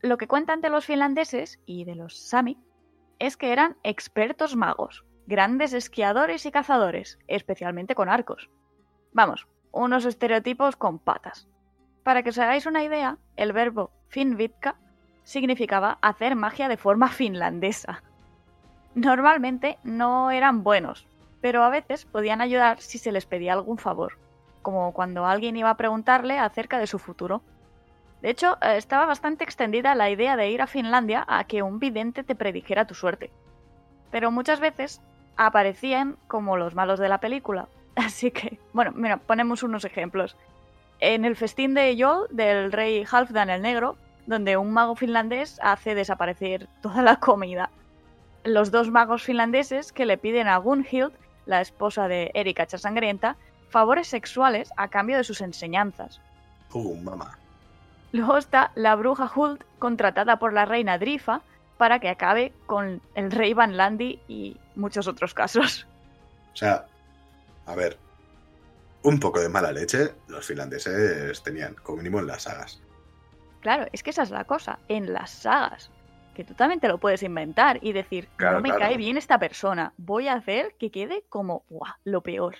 Lo 0.00 0.16
que 0.16 0.28
cuentan 0.28 0.62
de 0.62 0.70
los 0.70 0.86
finlandeses 0.86 1.60
y 1.66 1.84
de 1.84 1.94
los 1.94 2.18
sami 2.18 2.58
es 3.18 3.36
que 3.36 3.52
eran 3.52 3.76
expertos 3.82 4.56
magos, 4.56 5.04
grandes 5.26 5.72
esquiadores 5.72 6.46
y 6.46 6.50
cazadores, 6.50 7.18
especialmente 7.28 7.94
con 7.94 8.08
arcos. 8.08 8.50
Vamos, 9.12 9.46
unos 9.70 10.04
estereotipos 10.04 10.76
con 10.76 10.98
patas. 10.98 11.48
Para 12.02 12.22
que 12.22 12.30
os 12.30 12.38
hagáis 12.38 12.66
una 12.66 12.82
idea, 12.82 13.18
el 13.36 13.52
verbo 13.52 13.90
finvitka 14.08 14.76
significaba 15.22 15.98
hacer 16.02 16.34
magia 16.36 16.68
de 16.68 16.76
forma 16.76 17.08
finlandesa. 17.08 18.02
Normalmente 18.94 19.78
no 19.84 20.30
eran 20.30 20.64
buenos, 20.64 21.06
pero 21.40 21.62
a 21.62 21.70
veces 21.70 22.04
podían 22.04 22.40
ayudar 22.40 22.80
si 22.80 22.98
se 22.98 23.12
les 23.12 23.26
pedía 23.26 23.52
algún 23.52 23.78
favor, 23.78 24.18
como 24.62 24.92
cuando 24.92 25.26
alguien 25.26 25.56
iba 25.56 25.70
a 25.70 25.76
preguntarle 25.76 26.38
acerca 26.38 26.78
de 26.78 26.86
su 26.86 26.98
futuro. 26.98 27.42
De 28.20 28.30
hecho, 28.30 28.58
eh, 28.60 28.76
estaba 28.76 29.06
bastante 29.06 29.44
extendida 29.44 29.94
la 29.94 30.10
idea 30.10 30.36
de 30.36 30.50
ir 30.50 30.62
a 30.62 30.66
Finlandia 30.66 31.24
a 31.26 31.44
que 31.44 31.62
un 31.62 31.78
vidente 31.78 32.22
te 32.22 32.34
predijera 32.34 32.86
tu 32.86 32.94
suerte. 32.94 33.32
Pero 34.10 34.30
muchas 34.30 34.60
veces 34.60 35.00
aparecían 35.36 36.16
como 36.28 36.56
los 36.56 36.74
malos 36.74 36.98
de 36.98 37.08
la 37.08 37.18
película. 37.18 37.68
Así 37.96 38.30
que, 38.30 38.58
bueno, 38.72 38.92
mira, 38.94 39.18
ponemos 39.18 39.62
unos 39.62 39.84
ejemplos. 39.84 40.36
En 41.00 41.24
el 41.24 41.36
festín 41.36 41.74
de 41.74 41.96
Yol 41.96 42.26
del 42.30 42.72
rey 42.72 43.04
Halfdan 43.10 43.50
el 43.50 43.62
Negro, 43.62 43.96
donde 44.26 44.56
un 44.56 44.72
mago 44.72 44.94
finlandés 44.94 45.58
hace 45.62 45.94
desaparecer 45.94 46.68
toda 46.80 47.02
la 47.02 47.16
comida. 47.16 47.70
Los 48.44 48.70
dos 48.70 48.90
magos 48.90 49.22
finlandeses 49.22 49.92
que 49.92 50.06
le 50.06 50.18
piden 50.18 50.48
a 50.48 50.56
Gunhild, 50.58 51.12
la 51.46 51.60
esposa 51.60 52.08
de 52.08 52.30
Erika 52.34 52.66
Chasangrienta, 52.66 53.36
favores 53.68 54.06
sexuales 54.06 54.72
a 54.76 54.88
cambio 54.88 55.16
de 55.16 55.24
sus 55.24 55.40
enseñanzas. 55.40 56.20
Uh, 56.72 56.94
mamá. 56.96 57.38
Luego 58.12 58.36
está 58.36 58.70
la 58.74 58.94
bruja 58.94 59.30
Hult, 59.34 59.62
contratada 59.78 60.36
por 60.36 60.52
la 60.52 60.66
reina 60.66 60.98
Drifa 60.98 61.40
para 61.78 61.98
que 61.98 62.08
acabe 62.08 62.52
con 62.66 63.00
el 63.14 63.30
rey 63.30 63.54
Van 63.54 63.76
Landi 63.76 64.20
y 64.28 64.56
muchos 64.76 65.06
otros 65.08 65.34
casos. 65.34 65.86
O 66.52 66.56
sea, 66.56 66.86
a 67.66 67.74
ver, 67.74 67.96
un 69.02 69.18
poco 69.18 69.40
de 69.40 69.48
mala 69.48 69.72
leche 69.72 70.14
los 70.28 70.46
finlandeses 70.46 71.42
tenían, 71.42 71.74
como 71.74 71.98
mínimo 71.98 72.20
en 72.20 72.26
las 72.26 72.42
sagas. 72.42 72.80
Claro, 73.60 73.86
es 73.92 74.02
que 74.02 74.10
esa 74.10 74.22
es 74.22 74.30
la 74.30 74.44
cosa, 74.44 74.78
en 74.88 75.12
las 75.12 75.30
sagas. 75.30 75.90
Que 76.34 76.44
tú 76.44 76.54
también 76.54 76.80
te 76.80 76.88
lo 76.88 76.98
puedes 76.98 77.22
inventar 77.22 77.78
y 77.82 77.92
decir, 77.92 78.28
Claro, 78.36 78.56
no 78.56 78.62
me 78.62 78.70
claro. 78.70 78.80
cae 78.86 78.96
bien 78.96 79.16
esta 79.16 79.38
persona, 79.38 79.92
voy 79.98 80.28
a 80.28 80.34
hacer 80.34 80.74
que 80.78 80.90
quede 80.90 81.24
como. 81.28 81.64
Lo 82.04 82.22
peor. 82.22 82.56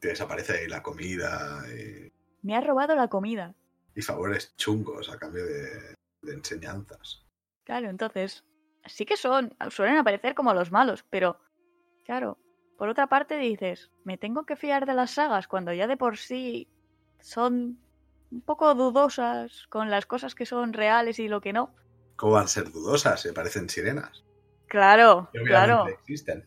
Te 0.00 0.08
desaparece 0.08 0.54
ahí 0.58 0.66
la 0.68 0.82
comida 0.82 1.62
y, 1.68 2.10
Me 2.42 2.56
ha 2.56 2.60
robado 2.60 2.94
la 2.96 3.08
comida. 3.08 3.54
y 3.94 4.02
favores 4.02 4.54
chungos 4.56 5.10
a 5.10 5.18
cambio 5.18 5.44
de, 5.44 5.94
de 6.22 6.32
enseñanzas. 6.32 7.22
Claro, 7.70 7.88
entonces, 7.88 8.44
sí 8.84 9.06
que 9.06 9.16
son, 9.16 9.56
suelen 9.70 9.96
aparecer 9.96 10.34
como 10.34 10.52
los 10.52 10.72
malos, 10.72 11.04
pero, 11.08 11.38
claro, 12.04 12.36
por 12.76 12.88
otra 12.88 13.06
parte 13.06 13.36
dices, 13.36 13.92
me 14.02 14.18
tengo 14.18 14.44
que 14.44 14.56
fiar 14.56 14.86
de 14.86 14.94
las 14.94 15.12
sagas 15.12 15.46
cuando 15.46 15.72
ya 15.72 15.86
de 15.86 15.96
por 15.96 16.16
sí 16.16 16.66
son 17.20 17.78
un 18.32 18.40
poco 18.40 18.74
dudosas 18.74 19.68
con 19.68 19.88
las 19.88 20.04
cosas 20.04 20.34
que 20.34 20.46
son 20.46 20.72
reales 20.72 21.20
y 21.20 21.28
lo 21.28 21.40
que 21.40 21.52
no. 21.52 21.72
¿Cómo 22.16 22.32
van 22.32 22.46
a 22.46 22.48
ser 22.48 22.72
dudosas? 22.72 23.20
Se 23.20 23.32
parecen 23.32 23.68
sirenas. 23.68 24.24
Claro, 24.66 25.28
obviamente 25.30 25.48
claro, 25.48 25.86
existen. 25.86 26.44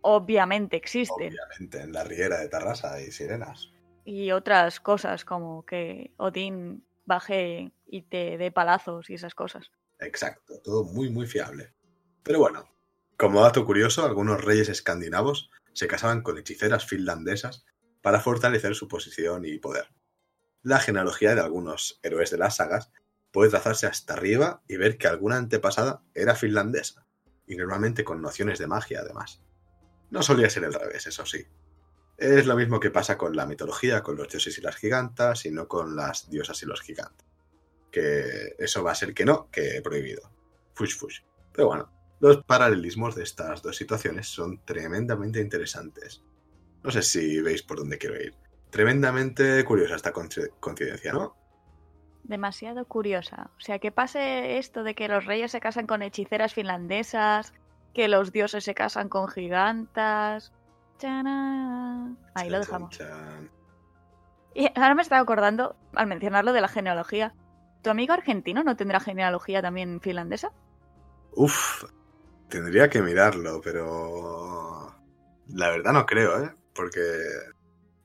obviamente 0.00 0.76
existen. 0.76 1.28
Obviamente, 1.28 1.82
en 1.82 1.92
la 1.92 2.02
riera 2.02 2.40
de 2.40 2.48
Tarrasa 2.48 2.94
hay 2.94 3.12
sirenas. 3.12 3.72
Y 4.04 4.32
otras 4.32 4.80
cosas 4.80 5.24
como 5.24 5.64
que 5.64 6.12
Odín 6.16 6.84
baje 7.04 7.70
y 7.86 8.02
te 8.02 8.36
dé 8.38 8.50
palazos 8.50 9.08
y 9.08 9.14
esas 9.14 9.36
cosas. 9.36 9.70
Exacto, 10.04 10.60
todo 10.60 10.84
muy 10.84 11.10
muy 11.10 11.26
fiable. 11.26 11.74
Pero 12.22 12.38
bueno, 12.38 12.68
como 13.16 13.42
dato 13.42 13.64
curioso, 13.64 14.04
algunos 14.04 14.44
reyes 14.44 14.68
escandinavos 14.68 15.50
se 15.72 15.86
casaban 15.86 16.22
con 16.22 16.38
hechiceras 16.38 16.86
finlandesas 16.86 17.64
para 18.02 18.20
fortalecer 18.20 18.74
su 18.74 18.88
posición 18.88 19.44
y 19.44 19.58
poder. 19.58 19.88
La 20.62 20.78
genealogía 20.78 21.34
de 21.34 21.40
algunos 21.40 22.00
héroes 22.02 22.30
de 22.30 22.38
las 22.38 22.56
sagas 22.56 22.90
puede 23.32 23.50
trazarse 23.50 23.86
hasta 23.86 24.14
arriba 24.14 24.62
y 24.68 24.76
ver 24.76 24.98
que 24.98 25.08
alguna 25.08 25.36
antepasada 25.36 26.02
era 26.14 26.34
finlandesa, 26.34 27.06
y 27.46 27.56
normalmente 27.56 28.04
con 28.04 28.22
nociones 28.22 28.58
de 28.58 28.66
magia 28.66 29.00
además. 29.00 29.42
No 30.10 30.22
solía 30.22 30.50
ser 30.50 30.64
el 30.64 30.74
revés, 30.74 31.06
eso 31.06 31.26
sí. 31.26 31.46
Es 32.16 32.46
lo 32.46 32.56
mismo 32.56 32.78
que 32.78 32.90
pasa 32.90 33.18
con 33.18 33.34
la 33.34 33.46
mitología, 33.46 34.02
con 34.02 34.16
los 34.16 34.28
dioses 34.28 34.56
y 34.58 34.60
las 34.60 34.76
gigantas, 34.76 35.46
y 35.46 35.50
no 35.50 35.66
con 35.66 35.96
las 35.96 36.30
diosas 36.30 36.62
y 36.62 36.66
los 36.66 36.80
gigantes 36.80 37.33
que 37.94 38.56
eso 38.58 38.82
va 38.82 38.90
a 38.90 38.96
ser 38.96 39.14
que 39.14 39.24
no, 39.24 39.48
que 39.52 39.80
prohibido. 39.80 40.28
Fush 40.74 40.96
fush. 40.96 41.20
Pero 41.52 41.68
bueno, 41.68 41.92
los 42.18 42.42
paralelismos 42.42 43.14
de 43.14 43.22
estas 43.22 43.62
dos 43.62 43.76
situaciones 43.76 44.26
son 44.26 44.64
tremendamente 44.64 45.40
interesantes. 45.40 46.24
No 46.82 46.90
sé 46.90 47.02
si 47.02 47.40
veis 47.40 47.62
por 47.62 47.78
dónde 47.78 47.98
quiero 47.98 48.20
ir. 48.20 48.34
Tremendamente 48.70 49.64
curiosa 49.64 49.94
esta 49.94 50.12
coincidencia, 50.12 51.12
¿no? 51.12 51.36
Demasiado 52.24 52.84
curiosa. 52.86 53.50
O 53.56 53.60
sea, 53.60 53.78
que 53.78 53.92
pase 53.92 54.58
esto 54.58 54.82
de 54.82 54.96
que 54.96 55.06
los 55.06 55.24
reyes 55.24 55.52
se 55.52 55.60
casan 55.60 55.86
con 55.86 56.02
hechiceras 56.02 56.52
finlandesas, 56.52 57.52
que 57.92 58.08
los 58.08 58.32
dioses 58.32 58.64
se 58.64 58.74
casan 58.74 59.08
con 59.08 59.28
gigantas. 59.28 60.52
Ahí 62.34 62.50
lo 62.50 62.58
dejamos. 62.58 62.90
chan, 62.90 63.08
chan. 63.08 63.50
Y 64.54 64.66
ahora 64.74 64.96
me 64.96 65.02
estaba 65.02 65.20
acordando, 65.20 65.76
al 65.94 66.08
mencionarlo 66.08 66.52
de 66.52 66.60
la 66.60 66.68
genealogía, 66.68 67.34
¿tu 67.84 67.90
amigo 67.90 68.14
argentino 68.14 68.64
no 68.64 68.76
tendrá 68.76 68.98
genealogía 68.98 69.62
también 69.62 70.00
finlandesa? 70.00 70.50
Uf, 71.32 71.84
tendría 72.48 72.88
que 72.88 73.02
mirarlo, 73.02 73.60
pero... 73.62 74.92
La 75.48 75.68
verdad 75.68 75.92
no 75.92 76.06
creo, 76.06 76.42
¿eh? 76.42 76.54
Porque... 76.74 77.00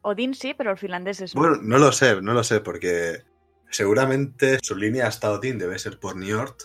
Odín 0.01 0.35
sí, 0.35 0.53
pero 0.53 0.71
los 0.71 0.79
finlandeses 0.79 1.33
no. 1.33 1.41
Bueno, 1.41 1.57
no 1.61 1.77
lo 1.77 1.91
sé, 1.91 2.21
no 2.21 2.33
lo 2.33 2.43
sé, 2.43 2.59
porque 2.59 3.23
seguramente 3.69 4.59
su 4.61 4.75
línea 4.75 5.07
hasta 5.07 5.31
Odín 5.31 5.57
debe 5.57 5.79
ser 5.79 5.99
por 5.99 6.17
Niort, 6.17 6.63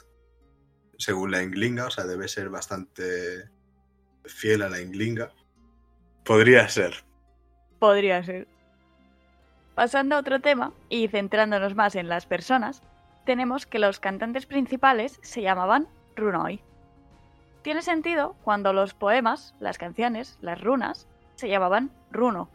según 0.99 1.31
la 1.31 1.43
Inglinga, 1.43 1.87
o 1.87 1.91
sea, 1.91 2.05
debe 2.05 2.29
ser 2.29 2.51
bastante 2.51 3.49
fiel 4.25 4.63
a 4.63 4.69
la 4.69 4.81
Inglinga. 4.81 5.33
Podría 6.25 6.69
ser. 6.69 7.05
Podría 7.79 8.23
ser. 8.25 8.49
Pasando 9.75 10.17
a 10.17 10.21
otro 10.21 10.41
tema 10.41 10.73
y 10.89 11.09
centrándonos 11.09 11.75
más 11.75 11.95
en 11.95 12.09
las 12.09 12.27
personas, 12.27 12.83
tenemos 13.25 13.67
que 13.67 13.79
los 13.79 14.01
cantantes 14.01 14.47
principales 14.47 15.19
se 15.23 15.43
llamaban 15.43 15.89
runoi. 16.17 16.61
Tiene 17.63 17.83
sentido 17.83 18.37
cuando 18.45 18.73
los 18.73 18.95
poemas, 18.95 19.55
las 19.59 19.79
canciones, 19.79 20.39
las 20.43 20.61
runas, 20.61 21.09
se 21.35 21.49
llamaban 21.49 21.91
runo. 22.11 22.49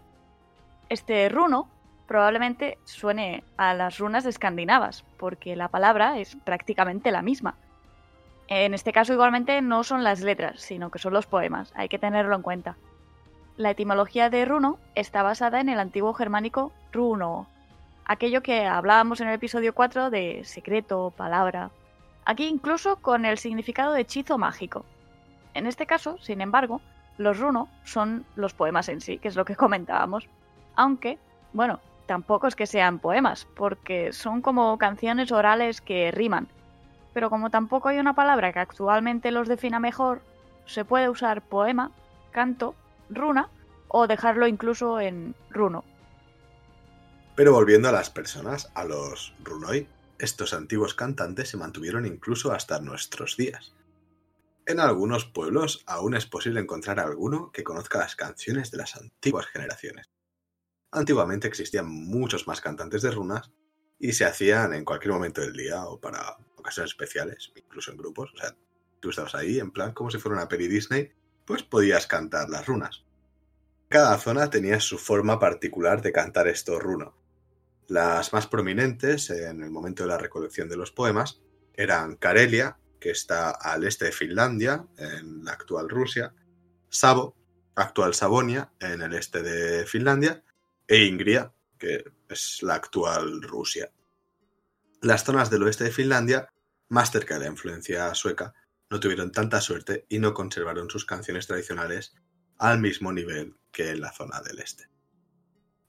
Este 0.87 1.27
runo 1.29 1.67
probablemente 2.07 2.77
suene 2.85 3.43
a 3.57 3.73
las 3.73 3.99
runas 3.99 4.25
escandinavas, 4.25 5.03
porque 5.17 5.55
la 5.55 5.67
palabra 5.67 6.17
es 6.19 6.35
prácticamente 6.43 7.11
la 7.11 7.21
misma. 7.21 7.55
En 8.47 8.73
este 8.73 8.91
caso 8.91 9.13
igualmente 9.13 9.61
no 9.61 9.83
son 9.83 10.03
las 10.03 10.21
letras, 10.21 10.59
sino 10.59 10.89
que 10.89 10.97
son 10.97 11.13
los 11.13 11.27
poemas, 11.27 11.71
hay 11.75 11.87
que 11.87 11.99
tenerlo 11.99 12.35
en 12.35 12.41
cuenta. 12.41 12.77
La 13.57 13.71
etimología 13.71 14.29
de 14.29 14.45
runo 14.45 14.79
está 14.95 15.21
basada 15.21 15.59
en 15.59 15.69
el 15.69 15.79
antiguo 15.79 16.13
germánico 16.13 16.71
runo, 16.91 17.47
aquello 18.09 18.41
que 18.41 18.65
hablábamos 18.65 19.21
en 19.21 19.27
el 19.27 19.35
episodio 19.35 19.75
4 19.75 20.09
de 20.09 20.41
secreto, 20.43 21.13
palabra. 21.15 21.69
Aquí 22.25 22.47
incluso 22.47 22.95
con 22.95 23.23
el 23.23 23.37
significado 23.37 23.93
de 23.93 24.01
hechizo 24.01 24.39
mágico. 24.39 24.83
En 25.53 25.67
este 25.67 25.85
caso, 25.85 26.17
sin 26.17 26.41
embargo, 26.41 26.81
los 27.19 27.37
runo 27.37 27.69
son 27.83 28.25
los 28.35 28.55
poemas 28.55 28.89
en 28.89 28.99
sí, 28.99 29.19
que 29.19 29.27
es 29.27 29.35
lo 29.35 29.45
que 29.45 29.55
comentábamos. 29.63 30.27
Aunque, 30.75 31.19
bueno, 31.53 31.81
tampoco 32.07 32.47
es 32.47 32.55
que 32.55 32.65
sean 32.65 32.97
poemas, 32.97 33.45
porque 33.55 34.11
son 34.11 34.41
como 34.41 34.75
canciones 34.79 35.31
orales 35.31 35.79
que 35.79 36.09
riman. 36.09 36.47
Pero 37.13 37.29
como 37.29 37.51
tampoco 37.51 37.89
hay 37.89 37.99
una 37.99 38.15
palabra 38.15 38.51
que 38.51 38.59
actualmente 38.59 39.29
los 39.29 39.47
defina 39.47 39.79
mejor, 39.79 40.23
se 40.65 40.83
puede 40.83 41.09
usar 41.09 41.43
poema, 41.43 41.91
canto, 42.31 42.73
runa 43.11 43.49
o 43.87 44.07
dejarlo 44.07 44.47
incluso 44.47 44.99
en 44.99 45.35
runo. 45.51 45.83
Pero 47.39 47.53
volviendo 47.53 47.87
a 47.87 47.93
las 47.93 48.09
personas, 48.09 48.69
a 48.75 48.83
los 48.83 49.33
runoi, 49.45 49.87
estos 50.17 50.53
antiguos 50.53 50.93
cantantes 50.93 51.47
se 51.47 51.55
mantuvieron 51.55 52.05
incluso 52.05 52.51
hasta 52.51 52.81
nuestros 52.81 53.37
días. 53.37 53.73
En 54.65 54.81
algunos 54.81 55.23
pueblos 55.23 55.81
aún 55.85 56.15
es 56.15 56.25
posible 56.25 56.59
encontrar 56.59 56.99
alguno 56.99 57.49
que 57.53 57.63
conozca 57.63 57.99
las 57.99 58.17
canciones 58.17 58.71
de 58.71 58.79
las 58.79 58.97
antiguas 58.97 59.45
generaciones. 59.45 60.09
Antiguamente 60.91 61.47
existían 61.47 61.89
muchos 61.89 62.45
más 62.45 62.59
cantantes 62.59 63.03
de 63.03 63.11
runas 63.11 63.53
y 63.97 64.11
se 64.11 64.25
hacían 64.25 64.73
en 64.73 64.83
cualquier 64.83 65.13
momento 65.13 65.39
del 65.39 65.53
día 65.53 65.85
o 65.85 65.97
para 65.97 66.35
ocasiones 66.57 66.91
especiales, 66.91 67.53
incluso 67.55 67.91
en 67.91 67.99
grupos. 67.99 68.33
O 68.33 68.37
sea, 68.37 68.53
tú 68.99 69.11
estabas 69.11 69.33
ahí 69.35 69.61
en 69.61 69.71
plan 69.71 69.93
como 69.93 70.11
si 70.11 70.17
fuera 70.17 70.35
una 70.35 70.49
peli 70.49 70.67
Disney 70.67 71.13
pues 71.45 71.63
podías 71.63 72.05
cantar 72.05 72.49
las 72.49 72.65
runas. 72.65 73.05
Cada 73.87 74.17
zona 74.17 74.49
tenía 74.49 74.81
su 74.81 74.97
forma 74.97 75.39
particular 75.39 76.01
de 76.01 76.11
cantar 76.11 76.49
estos 76.49 76.83
runos. 76.83 77.13
Las 77.89 78.33
más 78.33 78.45
prominentes 78.45 79.31
en 79.31 79.63
el 79.63 79.71
momento 79.71 80.03
de 80.03 80.09
la 80.09 80.19
recolección 80.19 80.69
de 80.69 80.77
los 80.77 80.91
poemas 80.91 81.41
eran 81.73 82.17
Karelia, 82.17 82.77
que 82.99 83.09
está 83.09 83.49
al 83.49 83.83
este 83.83 84.05
de 84.05 84.11
Finlandia, 84.11 84.85
en 84.95 85.43
la 85.43 85.53
actual 85.53 85.89
Rusia, 85.89 86.35
Savo, 86.87 87.35
actual 87.73 88.13
Savonia, 88.13 88.71
en 88.79 89.01
el 89.01 89.15
este 89.15 89.41
de 89.41 89.87
Finlandia, 89.87 90.43
e 90.87 91.05
Ingria, 91.05 91.51
que 91.79 92.03
es 92.29 92.61
la 92.61 92.75
actual 92.75 93.41
Rusia. 93.41 93.91
Las 95.01 95.23
zonas 95.23 95.49
del 95.49 95.63
oeste 95.63 95.85
de 95.85 95.91
Finlandia, 95.91 96.53
más 96.89 97.09
cerca 97.09 97.39
de 97.39 97.45
la 97.45 97.51
influencia 97.51 98.13
sueca, 98.13 98.53
no 98.91 98.99
tuvieron 98.99 99.31
tanta 99.31 99.61
suerte 99.61 100.05
y 100.09 100.19
no 100.19 100.35
conservaron 100.35 100.91
sus 100.91 101.05
canciones 101.05 101.47
tradicionales 101.47 102.13
al 102.59 102.79
mismo 102.79 103.11
nivel 103.11 103.55
que 103.71 103.89
en 103.89 104.01
la 104.01 104.11
zona 104.11 104.41
del 104.41 104.59
este. 104.59 104.89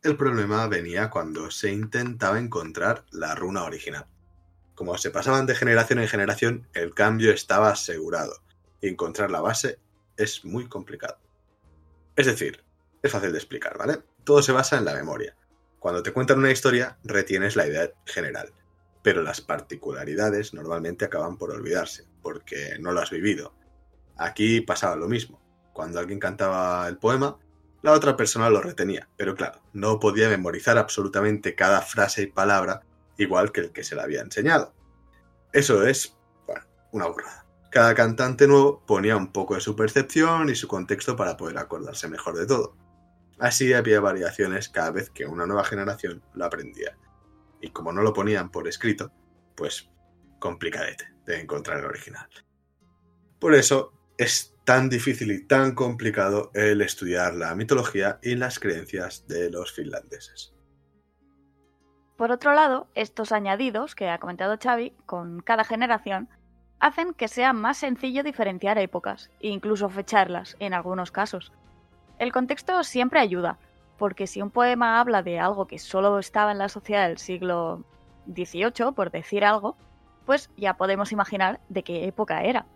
El 0.02 0.16
problema 0.16 0.66
venía 0.66 1.10
cuando 1.10 1.50
se 1.50 1.70
intentaba 1.70 2.38
encontrar 2.38 3.04
la 3.10 3.34
runa 3.34 3.64
original. 3.64 4.06
Como 4.74 4.96
se 4.96 5.10
pasaban 5.10 5.44
de 5.44 5.54
generación 5.54 5.98
en 5.98 6.08
generación, 6.08 6.68
el 6.72 6.94
cambio 6.94 7.32
estaba 7.32 7.68
asegurado 7.68 8.32
y 8.80 8.88
encontrar 8.88 9.30
la 9.30 9.42
base 9.42 9.78
es 10.16 10.42
muy 10.42 10.70
complicado. 10.70 11.18
Es 12.16 12.24
decir, 12.24 12.64
es 13.02 13.12
fácil 13.12 13.32
de 13.32 13.38
explicar, 13.38 13.76
¿vale? 13.76 13.98
Todo 14.24 14.40
se 14.40 14.52
basa 14.52 14.78
en 14.78 14.86
la 14.86 14.94
memoria. 14.94 15.36
Cuando 15.78 16.02
te 16.02 16.14
cuentan 16.14 16.38
una 16.38 16.50
historia, 16.50 16.96
retienes 17.04 17.54
la 17.54 17.66
idea 17.66 17.92
general, 18.06 18.54
pero 19.02 19.20
las 19.20 19.42
particularidades 19.42 20.54
normalmente 20.54 21.04
acaban 21.04 21.36
por 21.36 21.50
olvidarse, 21.50 22.06
porque 22.22 22.78
no 22.80 22.92
lo 22.92 23.00
has 23.00 23.10
vivido. 23.10 23.54
Aquí 24.16 24.62
pasaba 24.62 24.96
lo 24.96 25.08
mismo. 25.08 25.42
Cuando 25.74 26.00
alguien 26.00 26.20
cantaba 26.20 26.88
el 26.88 26.96
poema, 26.96 27.38
la 27.82 27.92
otra 27.92 28.16
persona 28.16 28.50
lo 28.50 28.60
retenía, 28.60 29.08
pero 29.16 29.34
claro, 29.34 29.60
no 29.72 29.98
podía 29.98 30.28
memorizar 30.28 30.78
absolutamente 30.78 31.54
cada 31.54 31.80
frase 31.80 32.22
y 32.22 32.26
palabra 32.26 32.82
igual 33.16 33.52
que 33.52 33.60
el 33.60 33.72
que 33.72 33.84
se 33.84 33.94
la 33.94 34.02
había 34.02 34.20
enseñado. 34.20 34.74
Eso 35.52 35.86
es, 35.86 36.16
bueno, 36.46 36.64
una 36.92 37.06
burrada. 37.06 37.46
Cada 37.70 37.94
cantante 37.94 38.46
nuevo 38.46 38.84
ponía 38.84 39.16
un 39.16 39.32
poco 39.32 39.54
de 39.54 39.60
su 39.60 39.76
percepción 39.76 40.48
y 40.50 40.54
su 40.54 40.68
contexto 40.68 41.16
para 41.16 41.36
poder 41.36 41.58
acordarse 41.58 42.08
mejor 42.08 42.36
de 42.36 42.46
todo. 42.46 42.76
Así 43.38 43.72
había 43.72 44.00
variaciones 44.00 44.68
cada 44.68 44.90
vez 44.90 45.08
que 45.08 45.26
una 45.26 45.46
nueva 45.46 45.64
generación 45.64 46.22
lo 46.34 46.44
aprendía. 46.44 46.98
Y 47.60 47.70
como 47.70 47.92
no 47.92 48.02
lo 48.02 48.12
ponían 48.12 48.50
por 48.50 48.68
escrito, 48.68 49.12
pues 49.56 49.88
complicadete 50.38 51.14
de 51.24 51.40
encontrar 51.40 51.78
el 51.78 51.86
original. 51.86 52.28
Por 53.38 53.54
eso 53.54 53.92
es 54.18 54.54
tan 54.70 54.88
difícil 54.88 55.32
y 55.32 55.44
tan 55.44 55.74
complicado 55.74 56.52
el 56.54 56.80
estudiar 56.80 57.34
la 57.34 57.56
mitología 57.56 58.20
y 58.22 58.36
las 58.36 58.60
creencias 58.60 59.26
de 59.26 59.50
los 59.50 59.72
finlandeses. 59.72 60.54
Por 62.16 62.30
otro 62.30 62.54
lado, 62.54 62.86
estos 62.94 63.32
añadidos 63.32 63.96
que 63.96 64.08
ha 64.08 64.18
comentado 64.18 64.56
Xavi 64.62 64.92
con 65.06 65.40
cada 65.40 65.64
generación 65.64 66.28
hacen 66.78 67.14
que 67.14 67.26
sea 67.26 67.52
más 67.52 67.78
sencillo 67.78 68.22
diferenciar 68.22 68.78
épocas 68.78 69.32
e 69.40 69.48
incluso 69.48 69.88
fecharlas 69.88 70.54
en 70.60 70.72
algunos 70.72 71.10
casos. 71.10 71.52
El 72.20 72.30
contexto 72.30 72.84
siempre 72.84 73.18
ayuda, 73.18 73.58
porque 73.98 74.28
si 74.28 74.40
un 74.40 74.52
poema 74.52 75.00
habla 75.00 75.24
de 75.24 75.40
algo 75.40 75.66
que 75.66 75.80
solo 75.80 76.16
estaba 76.20 76.52
en 76.52 76.58
la 76.58 76.68
sociedad 76.68 77.08
del 77.08 77.18
siglo 77.18 77.82
XVIII, 78.32 78.92
por 78.94 79.10
decir 79.10 79.44
algo, 79.44 79.76
pues 80.26 80.48
ya 80.56 80.74
podemos 80.74 81.10
imaginar 81.10 81.58
de 81.68 81.82
qué 81.82 82.06
época 82.06 82.44
era. 82.44 82.66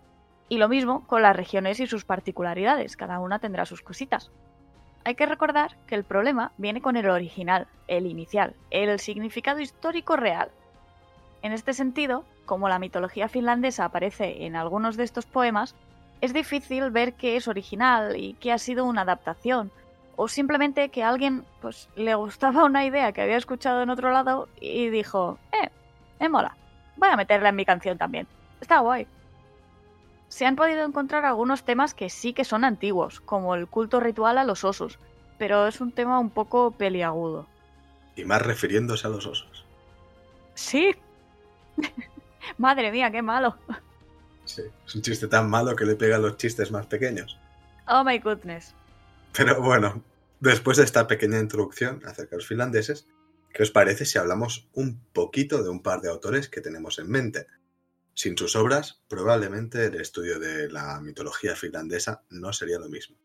Y 0.48 0.59
lo 0.59 0.68
mismo 0.68 1.07
con 1.07 1.22
las 1.22 1.37
regiones 1.37 1.80
y 1.80 1.87
sus 1.87 2.04
particularidades, 2.04 2.96
cada 2.96 3.18
una 3.18 3.38
tendrá 3.38 3.64
sus 3.64 3.83
cositas. 3.83 4.30
Hay 5.04 5.14
que 5.14 5.26
recordar 5.26 5.76
que 5.87 5.94
el 5.94 6.04
problema 6.04 6.52
viene 6.57 6.80
con 6.80 6.96
el 6.96 7.09
original, 7.09 7.66
el 7.88 8.07
inicial, 8.07 8.54
el 8.70 8.98
significado 8.98 9.61
histórico 9.61 10.16
real. 10.16 10.50
En 11.42 11.52
este 11.52 11.74
sentido, 11.74 12.24
como 12.46 12.68
la 12.68 12.78
mitología 12.78 13.28
finlandesa 13.28 13.85
aparece 13.85 14.46
en 14.46 14.57
algunos 14.57 14.96
de 14.96 15.04
estos 15.04 15.26
poemas, 15.26 15.74
es 16.20 16.33
difícil 16.33 16.90
ver 16.90 17.14
qué 17.14 17.37
es 17.37 17.48
original 17.48 18.16
y 18.16 18.35
qué 18.35 18.52
ha 18.52 18.59
sido 18.59 18.87
una 18.87 19.02
adaptación, 19.02 19.70
o 20.16 20.28
simplemente 20.28 20.88
que 20.88 21.02
alguien 21.02 21.44
pues, 21.61 21.88
le 21.96 22.14
gustaba 22.14 22.64
una 22.64 22.87
idea 22.87 23.12
que 23.12 23.20
había 23.20 23.37
escuchado 23.37 23.83
en 23.83 23.90
otro 23.90 24.11
lado 24.11 24.48
y 24.61 24.88
dijo, 24.88 25.38
eh, 25.52 25.68
me 26.20 26.28
mola, 26.28 26.57
voy 26.96 27.09
a 27.11 27.16
meterla 27.16 27.50
en 27.50 27.57
mi 27.57 27.64
canción 27.64 27.98
también. 27.98 28.26
Está 28.61 28.78
guay. 28.78 29.07
Se 30.35 30.47
han 30.47 30.57
podido 30.57 30.85
encontrar 30.85 31.25
algunos 31.25 31.64
temas 31.64 31.94
que 31.94 32.11
sí 32.11 32.33
que 32.33 32.44
son 32.44 32.64
antiguos, 32.64 33.20
como 33.20 33.55
el 33.55 33.68
culto 33.68 34.01
ritual 34.01 34.37
a 34.37 34.42
los 34.42 34.64
osos, 34.64 34.99
pero 35.38 35.68
es 35.68 35.81
un 35.81 35.92
tema 35.92 36.18
un 36.18 36.31
poco 36.31 36.73
peliagudo. 36.73 37.47
Y 38.16 38.25
más 38.25 38.42
refiriéndose 38.42 39.07
a 39.07 39.11
los 39.11 39.29
osos. 39.29 39.64
Sí. 40.55 40.92
Madre 42.59 42.90
mía, 42.90 43.12
qué 43.12 43.23
malo. 43.23 43.57
Sí, 44.44 44.62
es 44.85 44.94
un 44.97 45.03
chiste 45.03 45.29
tan 45.29 45.49
malo 45.49 45.77
que 45.77 45.85
le 45.85 45.94
pega 45.94 46.16
a 46.16 46.18
los 46.18 46.37
chistes 46.37 46.73
más 46.73 46.87
pequeños. 46.87 47.38
Oh 47.87 48.03
my 48.03 48.18
goodness. 48.18 48.75
Pero 49.37 49.62
bueno, 49.62 50.03
después 50.40 50.79
de 50.79 50.83
esta 50.83 51.07
pequeña 51.07 51.38
introducción 51.38 52.01
acerca 52.05 52.31
de 52.31 52.38
los 52.38 52.49
finlandeses, 52.49 53.07
¿qué 53.53 53.62
os 53.62 53.70
parece 53.70 54.05
si 54.05 54.18
hablamos 54.18 54.66
un 54.73 55.01
poquito 55.12 55.62
de 55.62 55.70
un 55.70 55.81
par 55.81 56.01
de 56.01 56.11
autores 56.11 56.49
que 56.49 56.61
tenemos 56.61 56.99
en 56.99 57.09
mente? 57.09 57.47
Sin 58.14 58.38
sus 58.38 58.55
obras, 58.55 59.03
probablemente 59.09 59.87
el 59.87 59.96
estudio 59.96 60.38
de 60.38 60.70
la 60.70 61.00
mitología 61.00 61.57
finlandesa 61.57 62.22
no 62.31 62.53
sería 62.53 62.79
lo 62.79 62.88
mismo. 62.88 63.16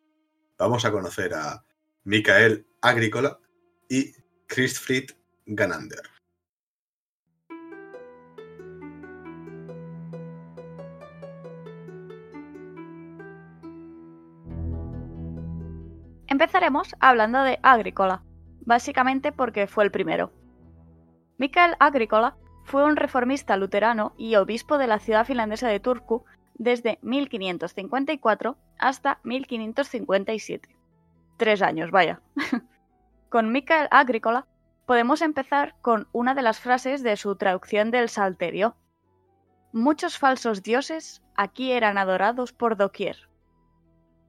Vamos 0.58 0.84
a 0.84 0.92
conocer 0.92 1.36
a 1.36 1.64
Mikael 2.06 2.66
Agricola 2.82 3.40
y 3.88 4.14
Christfried 4.48 5.12
Ganander. 5.46 6.02
Empezaremos 16.26 16.96
hablando 17.00 17.44
de 17.44 17.60
Agricola, 17.62 18.24
básicamente 18.62 19.32
porque 19.32 19.68
fue 19.68 19.84
el 19.84 19.92
primero. 19.92 20.34
Mikael 21.38 21.76
Agricola 21.80 22.38
fue 22.70 22.84
un 22.86 22.98
reformista 22.98 23.58
luterano 23.58 24.14
y 24.16 24.36
obispo 24.36 24.78
de 24.78 24.86
la 24.86 25.00
ciudad 25.00 25.26
finlandesa 25.26 25.68
de 25.68 25.80
Turku 25.80 26.24
desde 26.54 27.00
1554 27.02 28.58
hasta 28.78 29.20
1557. 29.24 30.70
Tres 31.38 31.64
años, 31.64 31.90
vaya. 31.90 32.22
con 33.30 33.52
Mikael 33.52 33.88
Agricola 33.90 34.46
podemos 34.86 35.24
empezar 35.24 35.74
con 35.82 36.08
una 36.12 36.36
de 36.36 36.44
las 36.44 36.60
frases 36.60 37.02
de 37.02 37.18
su 37.18 37.36
traducción 37.38 37.90
del 37.90 38.08
Salterio. 38.08 38.76
Muchos 39.74 40.20
falsos 40.20 40.62
dioses 40.62 41.24
aquí 41.36 41.72
eran 41.72 41.98
adorados 41.98 42.54
por 42.54 42.78
doquier. 42.78 43.30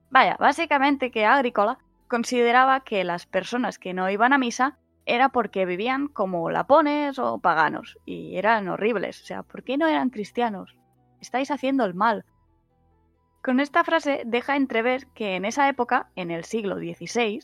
Vaya, 0.09 0.35
básicamente 0.39 1.11
que 1.11 1.25
Agricola 1.25 1.77
consideraba 2.07 2.79
que 2.79 3.03
las 3.03 3.27
personas 3.27 3.77
que 3.77 3.93
no 3.93 4.09
iban 4.09 4.33
a 4.33 4.39
misa 4.39 4.79
era 5.05 5.29
porque 5.29 5.65
vivían 5.65 6.07
como 6.07 6.49
lapones 6.49 7.19
o 7.19 7.39
paganos 7.39 7.97
y 8.05 8.37
eran 8.37 8.67
horribles. 8.67 9.21
O 9.21 9.25
sea, 9.25 9.43
¿por 9.43 9.63
qué 9.63 9.77
no 9.77 9.87
eran 9.87 10.09
cristianos? 10.09 10.75
Estáis 11.19 11.51
haciendo 11.51 11.85
el 11.85 11.93
mal. 11.93 12.25
Con 13.43 13.59
esta 13.59 13.83
frase 13.83 14.21
deja 14.25 14.55
entrever 14.55 15.07
que 15.15 15.35
en 15.35 15.45
esa 15.45 15.67
época, 15.67 16.11
en 16.15 16.29
el 16.29 16.43
siglo 16.43 16.77
XVI, 16.77 17.39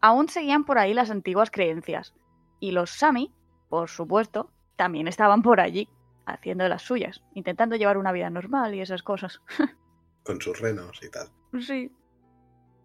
aún 0.00 0.28
seguían 0.28 0.64
por 0.64 0.78
ahí 0.78 0.94
las 0.94 1.10
antiguas 1.10 1.50
creencias. 1.50 2.14
Y 2.60 2.70
los 2.70 2.90
Sami, 2.90 3.34
por 3.68 3.88
supuesto, 3.88 4.50
también 4.76 5.08
estaban 5.08 5.42
por 5.42 5.60
allí, 5.60 5.88
haciendo 6.26 6.68
las 6.68 6.82
suyas, 6.82 7.22
intentando 7.34 7.74
llevar 7.74 7.98
una 7.98 8.12
vida 8.12 8.30
normal 8.30 8.74
y 8.74 8.80
esas 8.80 9.02
cosas. 9.02 9.40
Con 10.24 10.40
sus 10.40 10.60
renos 10.60 11.00
y 11.02 11.10
tal. 11.10 11.28
Sí, 11.60 11.90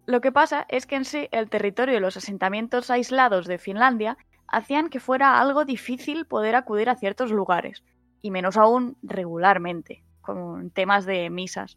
lo 0.08 0.22
que 0.22 0.32
pasa 0.32 0.64
es 0.70 0.86
que 0.86 0.96
en 0.96 1.04
sí 1.04 1.28
el 1.32 1.50
territorio 1.50 1.98
y 1.98 2.00
los 2.00 2.16
asentamientos 2.16 2.90
aislados 2.90 3.46
de 3.46 3.58
Finlandia 3.58 4.16
hacían 4.46 4.88
que 4.88 5.00
fuera 5.00 5.38
algo 5.38 5.66
difícil 5.66 6.24
poder 6.24 6.56
acudir 6.56 6.88
a 6.88 6.96
ciertos 6.96 7.30
lugares, 7.30 7.84
y 8.22 8.30
menos 8.30 8.56
aún 8.56 8.96
regularmente, 9.02 10.02
con 10.22 10.70
temas 10.70 11.04
de 11.04 11.28
misas. 11.28 11.76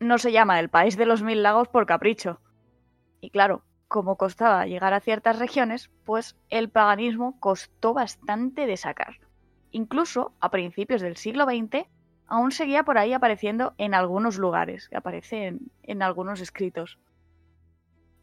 No 0.00 0.18
se 0.18 0.32
llama 0.32 0.58
el 0.58 0.68
país 0.68 0.96
de 0.96 1.06
los 1.06 1.22
mil 1.22 1.44
lagos 1.44 1.68
por 1.68 1.86
capricho. 1.86 2.40
Y 3.20 3.30
claro, 3.30 3.62
como 3.86 4.16
costaba 4.16 4.66
llegar 4.66 4.92
a 4.92 4.98
ciertas 4.98 5.38
regiones, 5.38 5.92
pues 6.04 6.36
el 6.50 6.70
paganismo 6.70 7.38
costó 7.38 7.94
bastante 7.94 8.66
de 8.66 8.76
sacar. 8.76 9.20
Incluso 9.70 10.32
a 10.40 10.50
principios 10.50 11.02
del 11.02 11.16
siglo 11.16 11.44
XX 11.44 11.86
aún 12.26 12.50
seguía 12.50 12.82
por 12.82 12.98
ahí 12.98 13.12
apareciendo 13.12 13.74
en 13.78 13.94
algunos 13.94 14.38
lugares, 14.38 14.88
que 14.88 14.96
aparece 14.96 15.56
en 15.84 16.02
algunos 16.02 16.40
escritos. 16.40 16.98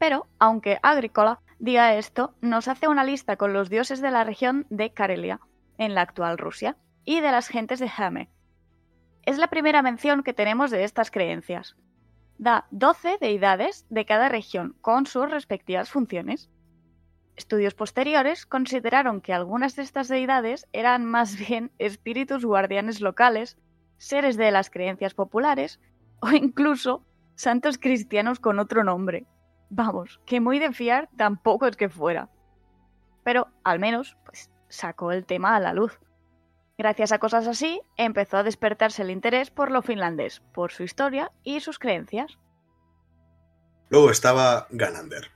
Pero, 0.01 0.25
aunque 0.39 0.79
Agricola 0.81 1.41
diga 1.59 1.93
esto, 1.93 2.33
nos 2.41 2.67
hace 2.67 2.87
una 2.87 3.03
lista 3.03 3.37
con 3.37 3.53
los 3.53 3.69
dioses 3.69 4.01
de 4.01 4.09
la 4.09 4.23
región 4.23 4.65
de 4.71 4.91
Karelia, 4.91 5.41
en 5.77 5.93
la 5.93 6.01
actual 6.01 6.39
Rusia, 6.39 6.75
y 7.05 7.19
de 7.19 7.31
las 7.31 7.47
gentes 7.47 7.79
de 7.79 7.91
Hame. 7.95 8.31
Es 9.27 9.37
la 9.37 9.51
primera 9.51 9.83
mención 9.83 10.23
que 10.23 10.33
tenemos 10.33 10.71
de 10.71 10.85
estas 10.85 11.11
creencias. 11.11 11.75
da 12.39 12.65
12 12.71 13.19
deidades 13.21 13.85
de 13.91 14.07
cada 14.07 14.27
región 14.27 14.75
con 14.81 15.05
sus 15.05 15.29
respectivas 15.29 15.91
funciones. 15.91 16.49
Estudios 17.35 17.75
posteriores 17.75 18.47
consideraron 18.47 19.21
que 19.21 19.33
algunas 19.33 19.75
de 19.75 19.83
estas 19.83 20.07
deidades 20.07 20.67
eran 20.73 21.05
más 21.05 21.37
bien 21.37 21.73
espíritus 21.77 22.43
guardianes 22.43 23.01
locales, 23.01 23.59
seres 23.99 24.35
de 24.35 24.49
las 24.49 24.71
creencias 24.71 25.13
populares 25.13 25.79
o 26.21 26.31
incluso 26.31 27.05
santos 27.35 27.77
cristianos 27.77 28.39
con 28.39 28.57
otro 28.57 28.83
nombre. 28.83 29.27
Vamos, 29.73 30.19
que 30.25 30.41
muy 30.41 30.59
de 30.59 30.73
fiar 30.73 31.09
tampoco 31.15 31.65
es 31.65 31.77
que 31.77 31.87
fuera. 31.87 32.29
Pero 33.23 33.47
al 33.63 33.79
menos, 33.79 34.17
pues, 34.25 34.51
sacó 34.67 35.13
el 35.13 35.25
tema 35.25 35.55
a 35.55 35.61
la 35.61 35.73
luz. 35.73 35.97
Gracias 36.77 37.13
a 37.13 37.19
cosas 37.19 37.47
así, 37.47 37.81
empezó 37.95 38.37
a 38.37 38.43
despertarse 38.43 39.01
el 39.01 39.11
interés 39.11 39.49
por 39.49 39.71
lo 39.71 39.81
finlandés, 39.81 40.41
por 40.53 40.73
su 40.73 40.83
historia 40.83 41.31
y 41.45 41.61
sus 41.61 41.79
creencias. 41.79 42.37
Luego 43.89 44.11
estaba 44.11 44.67
Ganander. 44.71 45.31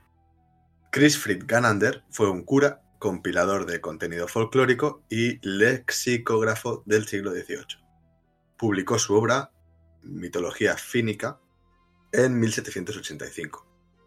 Chris 0.92 1.18
Ganander 1.46 2.04
fue 2.10 2.30
un 2.30 2.44
cura, 2.44 2.82
compilador 2.98 3.64
de 3.64 3.80
contenido 3.80 4.28
folclórico 4.28 5.02
y 5.08 5.38
lexicógrafo 5.40 6.82
del 6.84 7.06
siglo 7.06 7.30
XVIII. 7.30 7.82
Publicó 8.58 8.98
su 8.98 9.14
obra 9.14 9.50
Mitología 10.02 10.76
fínica 10.76 11.40
en 12.12 12.38
1785. 12.38 13.65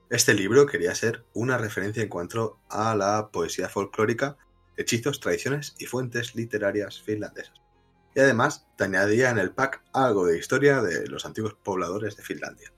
Este 0.10 0.34
libro 0.34 0.66
quería 0.66 0.96
ser 0.96 1.24
una 1.34 1.60
referencia 1.60 2.02
en 2.02 2.10
cuanto 2.10 2.60
a 2.68 2.96
la 2.96 3.30
poesía 3.32 3.70
folclórica 3.70 4.38
hechizos, 4.76 5.20
tradiciones 5.20 5.76
y 5.78 5.86
fuentes 5.86 6.34
literarias 6.34 7.00
finlandesas. 7.00 7.54
Y 8.16 8.20
además 8.20 8.66
te 8.76 8.86
añadía 8.86 9.30
en 9.30 9.38
el 9.38 9.52
pack 9.52 9.84
algo 9.94 10.26
de 10.26 10.40
historia 10.40 10.82
de 10.82 11.06
los 11.08 11.28
antiguos 11.28 11.54
pobladores 11.54 12.18
de 12.18 12.24
Finlandia. 12.24 12.74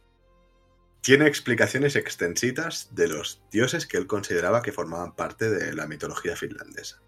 Tiene 1.00 1.26
explicaciones 1.26 1.96
extensitas 1.96 2.90
de 2.94 3.08
los 3.08 3.42
dioses 3.50 3.88
que 3.88 3.96
él 3.96 4.08
consideraba 4.08 4.62
que 4.62 4.74
formaban 4.74 5.16
parte 5.16 5.50
de 5.50 5.74
la 5.74 5.88
mitología 5.88 6.36
finlandesa. 6.36 7.02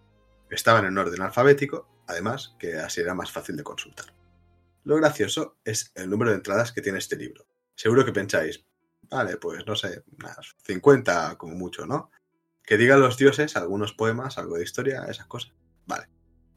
Estaban 0.50 0.86
en 0.86 0.98
orden 0.98 1.22
alfabético, 1.22 1.90
además 2.08 2.56
que 2.60 2.78
así 2.78 3.02
era 3.02 3.14
más 3.14 3.30
fácil 3.30 3.58
de 3.58 3.64
consultar. 3.64 4.16
Lo 4.86 4.96
gracioso 4.96 5.58
es 5.66 5.92
el 5.96 6.10
número 6.10 6.32
de 6.32 6.38
entradas 6.38 6.72
que 6.72 6.82
tiene 6.82 7.00
este 7.00 7.18
libro. 7.18 7.46
Seguro 7.76 8.06
que 8.06 8.14
pensáis, 8.14 8.66
vale, 9.13 9.38
pues 9.38 9.65
no 9.65 9.76
sé, 9.76 10.04
unas 10.19 10.56
50 10.63 11.38
como 11.38 11.56
mucho, 11.56 11.86
¿no? 11.86 12.12
Que 12.63 12.78
digan 12.78 12.99
los 12.99 13.17
dioses 13.17 13.56
algunos 13.56 13.93
poemas, 13.93 14.38
algo 14.38 14.58
de 14.58 14.63
historia, 14.63 15.06
esas 15.06 15.28
cosas. 15.28 15.54
Vale. 15.86 16.08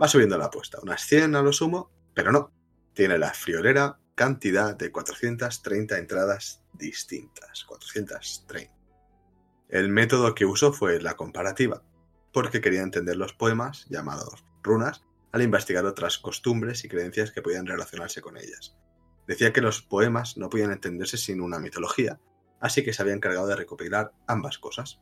Va 0.00 0.08
subiendo 0.08 0.38
la 0.38 0.46
apuesta. 0.46 0.78
Unas 0.82 1.02
100 1.02 1.36
a 1.36 1.42
lo 1.42 1.52
sumo, 1.52 1.90
pero 2.14 2.32
no. 2.32 2.52
Tiene 2.94 3.18
la 3.18 3.32
friolera 3.32 3.98
cantidad 4.14 4.74
de 4.76 4.90
430 4.90 5.98
entradas 5.98 6.62
distintas. 6.72 7.64
430. 7.64 8.72
El 9.68 9.88
método 9.88 10.34
que 10.34 10.46
usó 10.46 10.72
fue 10.72 11.00
la 11.00 11.16
comparativa, 11.16 11.82
porque 12.32 12.60
quería 12.60 12.82
entender 12.82 13.16
los 13.16 13.32
poemas, 13.32 13.86
llamados 13.88 14.44
runas, 14.62 15.02
al 15.32 15.42
investigar 15.42 15.84
otras 15.84 16.18
costumbres 16.18 16.84
y 16.84 16.88
creencias 16.88 17.32
que 17.32 17.42
podían 17.42 17.66
relacionarse 17.66 18.22
con 18.22 18.36
ellas. 18.36 18.76
Decía 19.26 19.52
que 19.52 19.60
los 19.60 19.82
poemas 19.82 20.36
no 20.36 20.48
podían 20.48 20.70
entenderse 20.70 21.16
sin 21.16 21.40
una 21.40 21.58
mitología, 21.58 22.20
así 22.60 22.84
que 22.84 22.92
se 22.92 23.02
había 23.02 23.14
encargado 23.14 23.46
de 23.46 23.56
recopilar 23.56 24.12
ambas 24.26 24.58
cosas. 24.58 25.00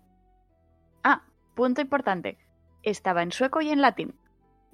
Ah, 1.03 1.23
punto 1.55 1.81
importante. 1.81 2.39
Estaba 2.83 3.23
en 3.23 3.33
sueco 3.33 3.61
y 3.61 3.71
en 3.71 3.81
latín. 3.81 4.15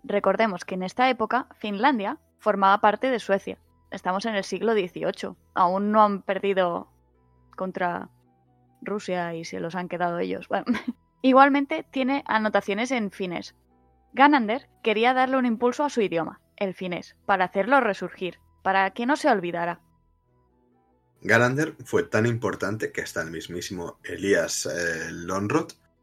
Recordemos 0.02 0.64
que 0.64 0.74
en 0.74 0.82
esta 0.82 1.08
época 1.10 1.48
Finlandia 1.56 2.18
formaba 2.38 2.80
parte 2.80 3.10
de 3.10 3.18
Suecia. 3.18 3.58
Estamos 3.90 4.24
en 4.24 4.34
el 4.34 4.44
siglo 4.44 4.72
XVIII. 4.72 5.36
Aún 5.54 5.92
no 5.92 6.02
han 6.02 6.22
perdido 6.22 6.88
contra 7.56 8.08
Rusia 8.80 9.34
y 9.34 9.44
se 9.44 9.60
los 9.60 9.74
han 9.74 9.88
quedado 9.88 10.18
ellos. 10.18 10.48
Bueno, 10.48 10.66
igualmente 11.22 11.84
tiene 11.90 12.24
anotaciones 12.26 12.90
en 12.90 13.10
finés. 13.10 13.54
Ganander 14.12 14.68
quería 14.82 15.14
darle 15.14 15.36
un 15.36 15.46
impulso 15.46 15.84
a 15.84 15.90
su 15.90 16.00
idioma, 16.00 16.40
el 16.56 16.74
finés, 16.74 17.16
para 17.26 17.44
hacerlo 17.44 17.80
resurgir, 17.80 18.40
para 18.62 18.90
que 18.90 19.06
no 19.06 19.16
se 19.16 19.28
olvidara. 19.28 19.80
Ganander 21.22 21.74
fue 21.84 22.04
tan 22.04 22.24
importante 22.26 22.92
que 22.92 23.02
hasta 23.02 23.20
el 23.20 23.30
mismísimo 23.30 23.98
Elias 24.04 24.66
eh, 24.66 25.10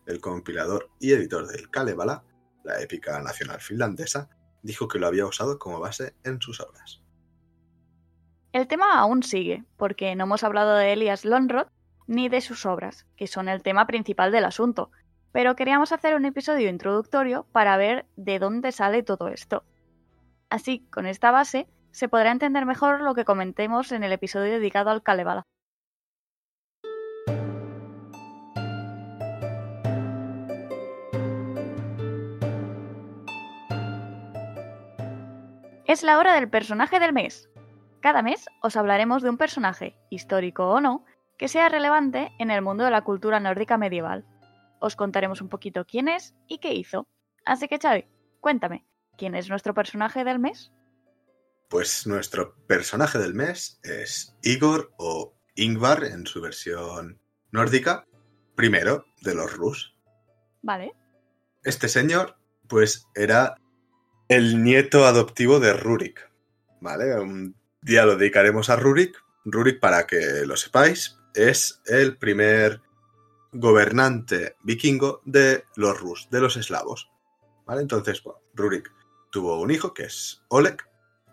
el 0.06 0.22
compilador 0.22 0.90
y 1.00 1.12
editor 1.12 1.48
del 1.48 1.70
Kalevala, 1.70 2.24
la 2.64 2.80
épica 2.82 3.20
nacional 3.22 3.60
finlandesa, 3.60 4.30
dijo 4.62 4.88
que 4.88 5.00
lo 5.00 5.08
había 5.08 5.26
usado 5.26 5.58
como 5.58 5.80
base 5.80 6.16
en 6.24 6.40
sus 6.40 6.60
obras. 6.60 7.02
El 8.54 8.68
tema 8.68 9.00
aún 9.00 9.24
sigue, 9.24 9.64
porque 9.76 10.16
no 10.16 10.26
hemos 10.26 10.44
hablado 10.44 10.76
de 10.76 10.94
Elias 10.94 11.26
Lonrod 11.26 11.68
ni 12.06 12.30
de 12.30 12.42
sus 12.42 12.66
obras, 12.66 13.06
que 13.16 13.28
son 13.28 13.50
el 13.50 13.64
tema 13.64 13.86
principal 13.88 14.32
del 14.32 14.46
asunto, 14.46 14.92
pero 15.32 15.56
queríamos 15.56 15.92
hacer 15.92 16.16
un 16.16 16.26
episodio 16.26 16.70
introductorio 16.70 17.46
para 17.52 17.76
ver 17.78 18.06
de 18.16 18.40
dónde 18.40 18.72
sale 18.72 19.04
todo 19.04 19.28
esto. 19.28 19.64
Así, 20.50 20.88
con 20.90 21.06
esta 21.06 21.32
base, 21.32 21.68
se 21.92 22.10
podrá 22.10 22.32
entender 22.32 22.66
mejor 22.66 23.02
lo 23.02 23.16
que 23.16 23.26
comentemos 23.26 23.92
en 23.92 24.04
el 24.04 24.12
episodio 24.12 24.54
dedicado 24.54 24.90
al 24.90 25.04
Kalevala. 25.04 25.48
Es 35.86 36.04
la 36.04 36.20
hora 36.20 36.34
del 36.34 36.50
personaje 36.50 37.00
del 37.00 37.14
mes. 37.14 37.50
Cada 38.02 38.22
mes 38.22 38.46
os 38.62 38.76
hablaremos 38.76 39.24
de 39.24 39.30
un 39.30 39.38
personaje, 39.38 39.96
histórico 40.10 40.70
o 40.70 40.82
no, 40.82 41.06
que 41.38 41.48
sea 41.48 41.70
relevante 41.70 42.32
en 42.40 42.52
el 42.52 42.62
mundo 42.62 42.84
de 42.84 42.92
la 42.92 43.04
cultura 43.04 43.40
nórdica 43.40 43.78
medieval. 43.78 44.26
Os 44.80 44.96
contaremos 44.96 45.42
un 45.42 45.50
poquito 45.50 45.86
quién 45.86 46.08
es 46.08 46.36
y 46.48 46.58
qué 46.58 46.74
hizo. 46.74 47.08
Así 47.46 47.68
que 47.68 47.80
Xavi, 47.80 48.06
cuéntame, 48.42 48.86
¿quién 49.18 49.34
es 49.34 49.50
nuestro 49.50 49.74
personaje 49.74 50.24
del 50.24 50.40
mes? 50.40 50.72
Pues 51.70 52.08
nuestro 52.08 52.56
personaje 52.66 53.20
del 53.20 53.34
mes 53.34 53.80
es 53.84 54.36
Igor 54.42 54.94
o 54.98 55.36
Ingvar 55.56 56.06
en 56.06 56.26
su 56.26 56.40
versión 56.40 57.20
nórdica, 57.52 58.06
primero 58.56 59.06
de 59.22 59.36
los 59.36 59.52
Rus. 59.54 59.96
Vale. 60.62 60.94
Este 61.64 61.90
señor, 61.90 62.38
pues 62.68 63.08
era 63.16 63.56
el 64.30 64.64
nieto 64.64 65.06
adoptivo 65.06 65.60
de 65.60 65.74
Rurik. 65.74 66.32
¿Vale? 66.80 67.20
Un 67.20 67.56
día 67.82 68.06
lo 68.06 68.16
dedicaremos 68.16 68.70
a 68.70 68.76
Rurik. 68.76 69.18
Rurik, 69.44 69.80
para 69.80 70.08
que 70.08 70.46
lo 70.46 70.56
sepáis, 70.56 71.18
es 71.34 71.82
el 71.86 72.18
primer 72.18 72.82
gobernante 73.52 74.56
vikingo 74.64 75.22
de 75.26 75.66
los 75.76 76.00
Rus, 76.00 76.30
de 76.30 76.40
los 76.40 76.56
eslavos. 76.56 77.10
¿Vale? 77.66 77.82
Entonces, 77.82 78.24
bueno, 78.24 78.40
Rurik 78.54 78.92
tuvo 79.32 79.60
un 79.60 79.72
hijo 79.72 79.94
que 79.94 80.04
es 80.04 80.44
Oleg, 80.50 80.87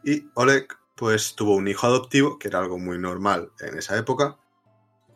y 0.05 0.29
Oleg, 0.35 0.69
pues, 0.95 1.35
tuvo 1.35 1.57
un 1.57 1.69
hijo 1.69 1.87
adoptivo, 1.87 2.39
que 2.39 2.49
era 2.49 2.59
algo 2.61 2.79
muy 2.79 2.99
normal 2.99 3.53
en 3.61 3.79
esa 3.79 3.97
época, 3.97 4.39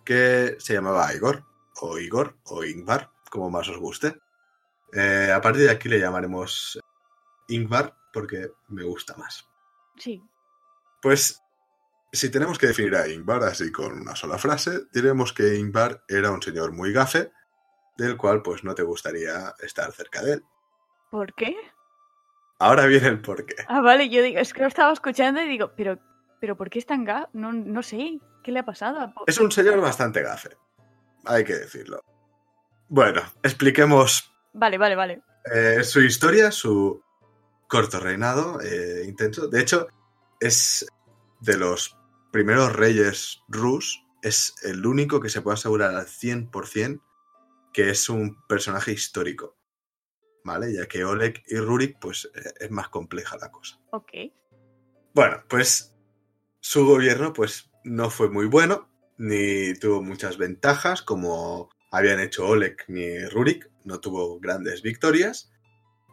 que 0.04 0.56
se 0.58 0.74
llamaba 0.74 1.12
Igor, 1.14 1.44
o 1.80 1.98
Igor, 1.98 2.36
o 2.44 2.64
Ingvar, 2.64 3.10
como 3.30 3.50
más 3.50 3.68
os 3.68 3.78
guste. 3.78 4.18
Eh, 4.92 5.30
a 5.34 5.40
partir 5.40 5.64
de 5.64 5.70
aquí 5.70 5.88
le 5.88 6.00
llamaremos 6.00 6.78
Ingvar 7.48 7.94
porque 8.12 8.50
me 8.68 8.84
gusta 8.84 9.14
más. 9.16 9.46
Sí. 9.96 10.22
Pues 11.02 11.42
si 12.12 12.30
tenemos 12.30 12.58
que 12.58 12.68
definir 12.68 12.96
a 12.96 13.08
Ingvar 13.08 13.42
así 13.44 13.70
con 13.70 14.00
una 14.00 14.16
sola 14.16 14.38
frase, 14.38 14.86
diremos 14.92 15.32
que 15.32 15.56
Ingvar 15.56 16.02
era 16.08 16.30
un 16.30 16.42
señor 16.42 16.72
muy 16.72 16.92
gafe, 16.92 17.30
del 17.96 18.16
cual 18.16 18.42
pues 18.42 18.64
no 18.64 18.74
te 18.74 18.82
gustaría 18.82 19.54
estar 19.60 19.92
cerca 19.92 20.22
de 20.22 20.34
él. 20.34 20.44
¿Por 21.10 21.34
qué? 21.34 21.54
Ahora 22.58 22.86
viene 22.86 23.08
el 23.08 23.20
porqué. 23.20 23.54
Ah, 23.68 23.80
vale, 23.80 24.08
yo 24.08 24.22
digo, 24.22 24.40
es 24.40 24.52
que 24.52 24.62
lo 24.62 24.68
estaba 24.68 24.92
escuchando 24.92 25.40
y 25.40 25.48
digo, 25.48 25.72
pero, 25.76 25.98
pero 26.40 26.56
¿por 26.56 26.70
qué 26.70 26.78
es 26.78 26.86
tan 26.86 27.04
gafe? 27.04 27.28
No, 27.32 27.52
no 27.52 27.82
sé, 27.82 28.18
¿qué 28.42 28.52
le 28.52 28.60
ha 28.60 28.64
pasado? 28.64 29.12
Es 29.26 29.38
un 29.38 29.52
señor 29.52 29.80
bastante 29.80 30.22
gafe, 30.22 30.50
hay 31.24 31.44
que 31.44 31.54
decirlo. 31.54 32.02
Bueno, 32.88 33.22
expliquemos. 33.42 34.32
Vale, 34.54 34.78
vale, 34.78 34.96
vale. 34.96 35.22
Eh, 35.54 35.84
su 35.84 36.00
historia, 36.00 36.50
su 36.50 37.02
corto 37.68 38.00
reinado, 38.00 38.60
eh, 38.60 39.04
intenso. 39.06 39.46
De 39.46 39.60
hecho, 39.60 39.86
es 40.40 40.86
de 41.40 41.56
los 41.56 41.96
primeros 42.32 42.72
reyes 42.72 43.42
rus, 43.48 44.04
es 44.22 44.54
el 44.64 44.84
único 44.84 45.20
que 45.20 45.28
se 45.28 45.42
puede 45.42 45.54
asegurar 45.54 45.94
al 45.94 46.06
100% 46.06 47.00
que 47.72 47.90
es 47.90 48.08
un 48.08 48.42
personaje 48.46 48.92
histórico. 48.92 49.57
¿Vale? 50.44 50.72
Ya 50.72 50.86
que 50.86 51.04
Oleg 51.04 51.42
y 51.48 51.56
Rurik, 51.56 51.98
pues 52.00 52.30
eh, 52.34 52.52
es 52.60 52.70
más 52.70 52.88
compleja 52.88 53.36
la 53.36 53.50
cosa. 53.50 53.78
Ok. 53.90 54.12
Bueno, 55.14 55.42
pues 55.48 55.96
su 56.60 56.86
gobierno, 56.86 57.32
pues 57.32 57.70
no 57.84 58.10
fue 58.10 58.30
muy 58.30 58.46
bueno, 58.46 58.88
ni 59.18 59.74
tuvo 59.74 60.02
muchas 60.02 60.38
ventajas 60.38 61.02
como 61.02 61.70
habían 61.90 62.20
hecho 62.20 62.46
Oleg 62.46 62.76
ni 62.88 63.24
Rurik, 63.26 63.70
no 63.84 64.00
tuvo 64.00 64.38
grandes 64.38 64.82
victorias, 64.82 65.50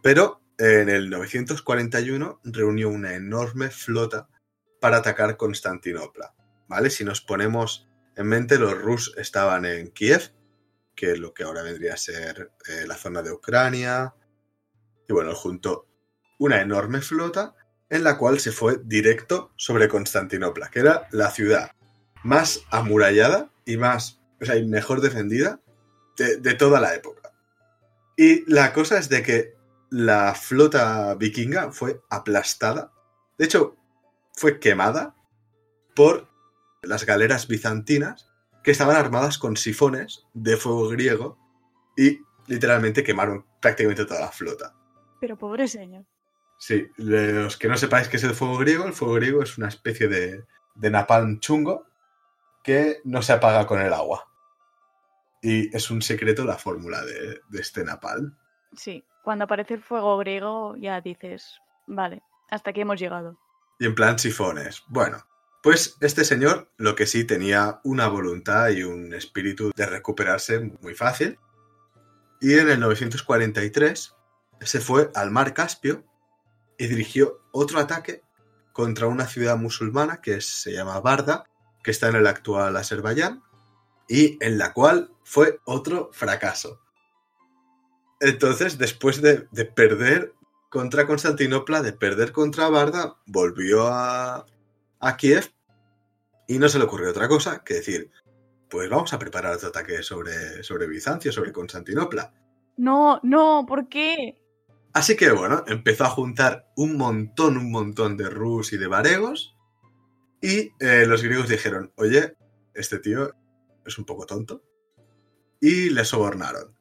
pero 0.02 0.42
en 0.58 0.90
el 0.90 1.10
941 1.10 2.42
reunió 2.44 2.90
una 2.90 3.14
enorme 3.16 3.70
flota 3.70 4.30
para 4.80 4.98
atacar 4.98 5.38
Constantinopla. 5.38 6.34
¿Vale? 6.68 6.90
Si 6.90 7.04
nos 7.04 7.22
ponemos 7.22 7.88
en 8.16 8.28
mente 8.28 8.58
los 8.58 8.78
Rus 8.82 9.14
estaban 9.18 9.66
en 9.66 9.92
Kiev, 9.92 10.32
que 10.96 11.12
es 11.12 11.20
lo 11.20 11.34
que 11.34 11.44
ahora 11.44 11.62
vendría 11.62 11.94
a 11.94 11.98
ser 11.98 12.52
eh, 12.68 12.86
la 12.88 12.96
zona 12.96 13.22
de 13.22 13.32
Ucrania. 13.32 14.14
Y 15.08 15.14
bueno, 15.14 15.36
junto 15.36 15.88
una 16.40 16.62
enorme 16.62 17.02
flota 17.02 17.56
en 17.90 18.04
la 18.04 18.18
cual 18.18 18.40
se 18.40 18.52
fue 18.52 18.80
directo 18.84 19.52
sobre 19.56 19.88
Constantinopla, 19.88 20.70
que 20.70 20.80
era 20.80 21.08
la 21.12 21.30
ciudad 21.30 21.72
más 22.24 22.62
amurallada 22.72 23.52
y 23.66 23.78
más, 23.78 24.22
o 24.42 24.46
sea, 24.46 24.56
y 24.56 24.66
mejor 24.66 25.02
defendida 25.02 25.62
de, 26.18 26.38
de 26.38 26.54
toda 26.56 26.80
la 26.80 26.96
época. 26.96 27.32
Y 28.18 28.50
la 28.52 28.74
cosa 28.74 28.98
es 28.98 29.10
de 29.10 29.22
que 29.22 29.56
la 29.90 30.34
flota 30.34 31.14
vikinga 31.16 31.72
fue 31.72 32.02
aplastada. 32.10 32.92
De 33.38 33.46
hecho, 33.46 33.76
fue 34.34 34.60
quemada 34.60 35.16
por 35.96 36.28
las 36.82 37.06
galeras 37.06 37.48
bizantinas 37.48 38.28
que 38.66 38.72
estaban 38.72 38.96
armadas 38.96 39.38
con 39.38 39.58
sifones 39.58 40.26
de 40.34 40.58
fuego 40.58 40.90
griego 40.90 41.38
y 41.96 42.20
literalmente 42.48 43.04
quemaron 43.04 43.46
prácticamente 43.62 44.06
toda 44.06 44.22
la 44.22 44.32
flota. 44.32 44.74
Pero 45.22 45.38
pobre 45.38 45.68
señor. 45.68 46.04
Sí, 46.58 46.88
los 46.98 47.58
que 47.58 47.68
no 47.68 47.78
sepáis 47.78 48.08
qué 48.08 48.18
es 48.18 48.24
el 48.24 48.34
fuego 48.34 48.58
griego, 48.58 48.86
el 48.86 48.94
fuego 48.94 49.14
griego 49.14 49.44
es 49.44 49.60
una 49.60 49.68
especie 49.68 50.08
de, 50.08 50.46
de 50.74 50.90
napalm 50.90 51.40
chungo 51.40 51.86
que 52.64 53.02
no 53.04 53.22
se 53.22 53.34
apaga 53.34 53.68
con 53.68 53.80
el 53.80 53.94
agua. 53.94 54.28
Y 55.44 55.76
es 55.76 55.92
un 55.92 56.02
secreto 56.02 56.44
la 56.44 56.58
fórmula 56.58 57.06
de, 57.06 57.42
de 57.48 57.62
este 57.62 57.84
napalm. 57.84 58.36
Sí, 58.76 59.06
cuando 59.24 59.46
aparece 59.46 59.76
el 59.76 59.84
fuego 59.84 60.18
griego 60.18 60.76
ya 60.76 61.02
dices, 61.02 61.60
vale, 61.86 62.24
hasta 62.50 62.72
aquí 62.72 62.82
hemos 62.82 63.00
llegado. 63.00 63.38
Y 63.78 63.86
en 63.86 63.94
plan 63.94 64.18
sifones. 64.18 64.82
Bueno, 64.88 65.24
pues 65.66 65.98
este 66.00 66.24
señor 66.26 66.70
lo 66.78 66.94
que 66.94 67.08
sí 67.08 67.24
tenía 67.24 67.80
una 67.84 68.08
voluntad 68.08 68.70
y 68.70 68.84
un 68.84 69.16
espíritu 69.16 69.72
de 69.76 69.88
recuperarse 69.88 70.60
muy 70.60 70.94
fácil. 70.94 71.40
Y 72.40 72.54
en 72.54 72.70
el 72.70 72.80
943 72.80 74.14
se 74.62 74.80
fue 74.80 75.10
al 75.16 75.32
mar 75.32 75.56
Caspio 75.56 76.06
y 76.78 76.86
dirigió 76.86 77.40
otro 77.52 77.80
ataque 77.80 78.22
contra 78.74 79.08
una 79.08 79.26
ciudad 79.26 79.58
musulmana 79.58 80.22
que 80.22 80.40
se 80.40 80.72
llama 80.72 81.00
Barda, 81.00 81.46
que 81.84 81.90
está 81.90 82.10
en 82.10 82.18
el 82.18 82.28
actual 82.28 82.78
Azerbaiyán, 82.78 83.42
y 84.08 84.38
en 84.46 84.60
la 84.60 84.72
cual 84.72 85.16
fue 85.24 85.62
otro 85.66 86.12
fracaso. 86.14 86.80
Entonces, 88.20 88.78
después 88.78 89.20
de, 89.20 89.48
de 89.50 89.66
perder 89.66 90.36
contra 90.70 91.08
Constantinopla, 91.08 91.82
de 91.82 91.94
perder 91.94 92.34
contra 92.34 92.70
Barda, 92.70 93.16
volvió 93.26 93.88
a 93.88 94.46
Kiev 95.18 95.55
y 96.48 96.60
no 96.60 96.70
se 96.70 96.78
le 96.78 96.86
ocurrió 96.86 97.10
otra 97.10 97.28
cosa 97.28 97.64
que 97.64 97.76
decir, 97.76 98.12
pues 98.70 98.90
vamos 98.90 99.14
a 99.14 99.20
preparar 99.20 99.56
otro 99.56 99.70
ataque 99.70 100.04
sobre, 100.04 100.64
sobre 100.64 100.88
Bizancio, 100.88 101.32
sobre 101.32 101.52
Constantinopla. 101.52 102.34
No, 102.78 103.20
no, 103.24 103.66
¿por 103.68 103.88
qué? 103.88 104.42
Así 104.94 105.16
que 105.16 105.32
bueno, 105.32 105.64
empezó 105.68 106.06
a 106.06 106.10
juntar 106.10 106.72
un 106.76 106.98
montón, 106.98 107.58
un 107.58 107.72
montón 107.72 108.18
de 108.18 108.30
rus 108.30 108.74
y 108.74 108.78
de 108.78 108.88
varegos. 108.88 109.56
Y 110.42 110.72
eh, 110.80 111.06
los 111.08 111.24
griegos 111.24 111.50
dijeron, 111.50 111.92
oye, 111.98 112.38
este 112.74 113.00
tío 113.00 113.34
es 113.86 113.98
un 113.98 114.06
poco 114.06 114.26
tonto. 114.26 114.64
Y 115.60 115.90
le 115.90 116.06
sobornaron. 116.06 116.78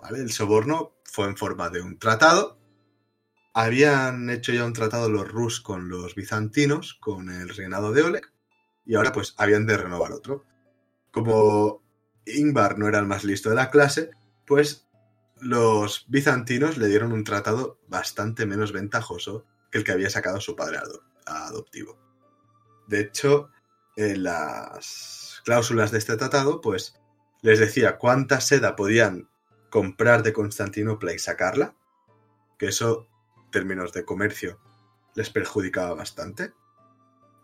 ¿Vale? 0.00 0.18
El 0.18 0.30
soborno 0.30 0.96
fue 1.04 1.26
en 1.26 1.36
forma 1.36 1.70
de 1.70 1.80
un 1.80 1.98
tratado. 1.98 2.58
Habían 3.54 4.30
hecho 4.30 4.52
ya 4.52 4.64
un 4.64 4.72
tratado 4.72 5.08
los 5.08 5.26
rus 5.28 5.60
con 5.60 5.88
los 5.88 6.14
bizantinos, 6.14 6.94
con 6.94 7.30
el 7.30 7.48
reinado 7.48 7.92
de 7.92 8.02
Oleg. 8.02 8.33
Y 8.86 8.94
ahora 8.94 9.12
pues 9.12 9.34
habían 9.38 9.66
de 9.66 9.76
renovar 9.76 10.12
otro. 10.12 10.44
Como 11.10 11.82
Ingvar 12.26 12.78
no 12.78 12.88
era 12.88 12.98
el 12.98 13.06
más 13.06 13.24
listo 13.24 13.50
de 13.50 13.56
la 13.56 13.70
clase, 13.70 14.10
pues 14.46 14.88
los 15.40 16.06
bizantinos 16.08 16.78
le 16.78 16.88
dieron 16.88 17.12
un 17.12 17.24
tratado 17.24 17.78
bastante 17.88 18.46
menos 18.46 18.72
ventajoso 18.72 19.44
que 19.70 19.78
el 19.78 19.84
que 19.84 19.92
había 19.92 20.10
sacado 20.10 20.40
su 20.40 20.56
padre 20.56 20.78
adoptivo. 21.26 21.98
De 22.86 23.00
hecho, 23.00 23.50
en 23.96 24.22
las 24.22 25.42
cláusulas 25.44 25.90
de 25.90 25.98
este 25.98 26.16
tratado, 26.16 26.60
pues 26.60 27.00
les 27.42 27.58
decía 27.58 27.98
cuánta 27.98 28.40
seda 28.40 28.76
podían 28.76 29.28
comprar 29.70 30.22
de 30.22 30.32
Constantinopla 30.32 31.12
y 31.12 31.18
sacarla, 31.18 31.74
que 32.58 32.66
eso, 32.66 33.08
en 33.36 33.50
términos 33.50 33.92
de 33.92 34.04
comercio, 34.04 34.60
les 35.14 35.30
perjudicaba 35.30 35.94
bastante. 35.94 36.52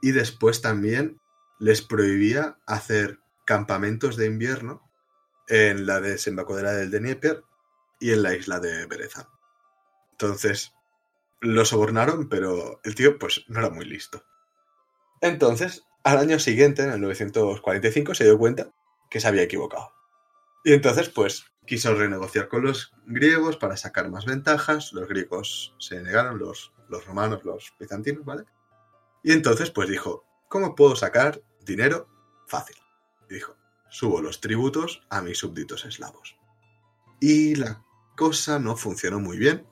Y 0.01 0.13
después 0.13 0.63
también 0.63 1.20
les 1.61 1.83
prohibía 1.83 2.59
hacer 2.67 3.21
campamentos 3.45 4.17
de 4.17 4.27
invierno 4.27 4.91
en 5.47 5.87
la 5.87 6.01
desembocadura 6.01 6.73
del 6.73 6.91
Dnieper 6.91 7.45
y 8.01 8.13
en 8.13 8.23
la 8.23 8.35
isla 8.35 8.59
de 8.61 8.87
Berezan. 8.87 9.27
Entonces, 10.13 10.73
lo 11.41 11.65
sobornaron, 11.65 12.29
pero 12.29 12.81
el 12.85 12.95
tío 12.95 13.19
pues 13.19 13.45
no 13.49 13.61
era 13.61 13.71
muy 13.71 13.85
listo. 13.85 14.25
Entonces, 15.21 15.85
al 16.03 16.19
año 16.19 16.39
siguiente, 16.39 16.83
en 16.83 16.91
el 16.91 17.01
945, 17.01 18.15
se 18.15 18.25
dio 18.25 18.39
cuenta 18.39 18.73
que 19.11 19.21
se 19.21 19.29
había 19.29 19.43
equivocado. 19.43 19.93
Y 20.65 20.73
entonces, 20.73 21.09
pues, 21.09 21.45
quiso 21.67 21.95
renegociar 21.95 22.49
con 22.49 22.63
los 22.65 22.95
griegos 23.07 23.57
para 23.57 23.77
sacar 23.77 24.11
más 24.11 24.25
ventajas. 24.25 24.93
Los 24.93 25.09
griegos 25.09 25.75
se 25.79 26.01
negaron, 26.03 26.39
los, 26.39 26.73
los 26.89 27.07
romanos, 27.07 27.45
los 27.45 27.75
bizantinos, 27.79 28.25
¿vale? 28.25 28.45
Y 29.23 29.33
entonces, 29.33 29.71
pues 29.71 29.89
dijo, 29.89 30.25
¿cómo 30.49 30.75
puedo 30.75 30.97
sacar 30.97 31.43
dinero? 31.71 32.09
Fácil. 32.47 32.77
Dijo, 33.29 33.57
subo 33.89 34.21
los 34.21 34.41
tributos 34.41 35.03
a 35.09 35.23
mis 35.23 35.39
súbditos 35.39 35.85
eslavos. 35.85 36.37
Y 37.21 37.55
la 37.55 37.85
cosa 38.17 38.59
no 38.59 38.77
funcionó 38.77 39.21
muy 39.21 39.39
bien, 39.39 39.67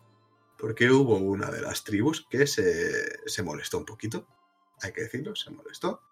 porque 0.59 0.91
hubo 0.91 1.17
una 1.17 1.51
de 1.51 1.61
las 1.61 1.85
tribus 1.85 2.27
que 2.31 2.47
se, 2.47 3.29
se 3.29 3.43
molestó 3.43 3.79
un 3.79 3.85
poquito, 3.85 4.27
hay 4.81 4.93
que 4.93 5.03
decirlo, 5.03 5.35
se 5.35 5.51
molestó, 5.51 6.03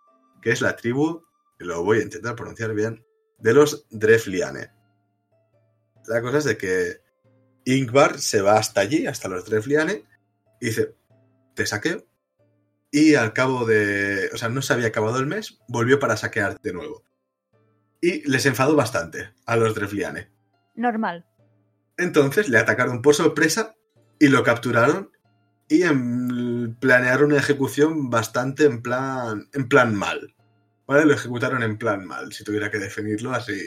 que 0.40 0.50
es 0.50 0.60
la 0.60 0.76
tribu, 0.76 1.24
lo 1.58 1.82
voy 1.82 1.98
a 1.98 2.02
intentar 2.02 2.36
pronunciar 2.36 2.74
bien, 2.74 3.04
de 3.38 3.54
los 3.54 3.86
Drefliane. 3.90 4.70
La 6.06 6.22
cosa 6.22 6.38
es 6.38 6.44
de 6.44 6.56
que 6.56 7.00
Ingvar 7.64 8.18
se 8.20 8.40
va 8.40 8.58
hasta 8.58 8.80
allí, 8.80 9.06
hasta 9.06 9.28
los 9.28 9.44
Drefliane, 9.44 10.04
y 10.60 10.66
dice, 10.66 10.94
te 11.54 11.66
saqueo. 11.66 12.06
Y 12.98 13.14
al 13.14 13.34
cabo 13.34 13.66
de... 13.66 14.30
O 14.32 14.38
sea, 14.38 14.48
no 14.48 14.62
se 14.62 14.72
había 14.72 14.86
acabado 14.86 15.18
el 15.18 15.26
mes, 15.26 15.58
volvió 15.68 15.98
para 15.98 16.16
saquear 16.16 16.58
de 16.62 16.72
nuevo. 16.72 17.04
Y 18.00 18.26
les 18.26 18.46
enfadó 18.46 18.74
bastante 18.74 19.34
a 19.44 19.56
los 19.56 19.74
Drefliane. 19.74 20.30
Normal. 20.76 21.26
Entonces 21.98 22.48
le 22.48 22.56
atacaron 22.56 23.02
por 23.02 23.14
sorpresa 23.14 23.74
y 24.18 24.28
lo 24.28 24.42
capturaron 24.44 25.10
y 25.68 25.82
en- 25.82 26.74
planearon 26.80 27.32
una 27.32 27.36
ejecución 27.40 28.08
bastante 28.08 28.64
en 28.64 28.80
plan, 28.80 29.46
en 29.52 29.68
plan 29.68 29.94
mal. 29.94 30.34
¿Vale? 30.86 31.04
Lo 31.04 31.12
ejecutaron 31.12 31.62
en 31.62 31.76
plan 31.76 32.06
mal, 32.06 32.32
si 32.32 32.44
tuviera 32.44 32.70
que 32.70 32.78
definirlo 32.78 33.32
así. 33.32 33.60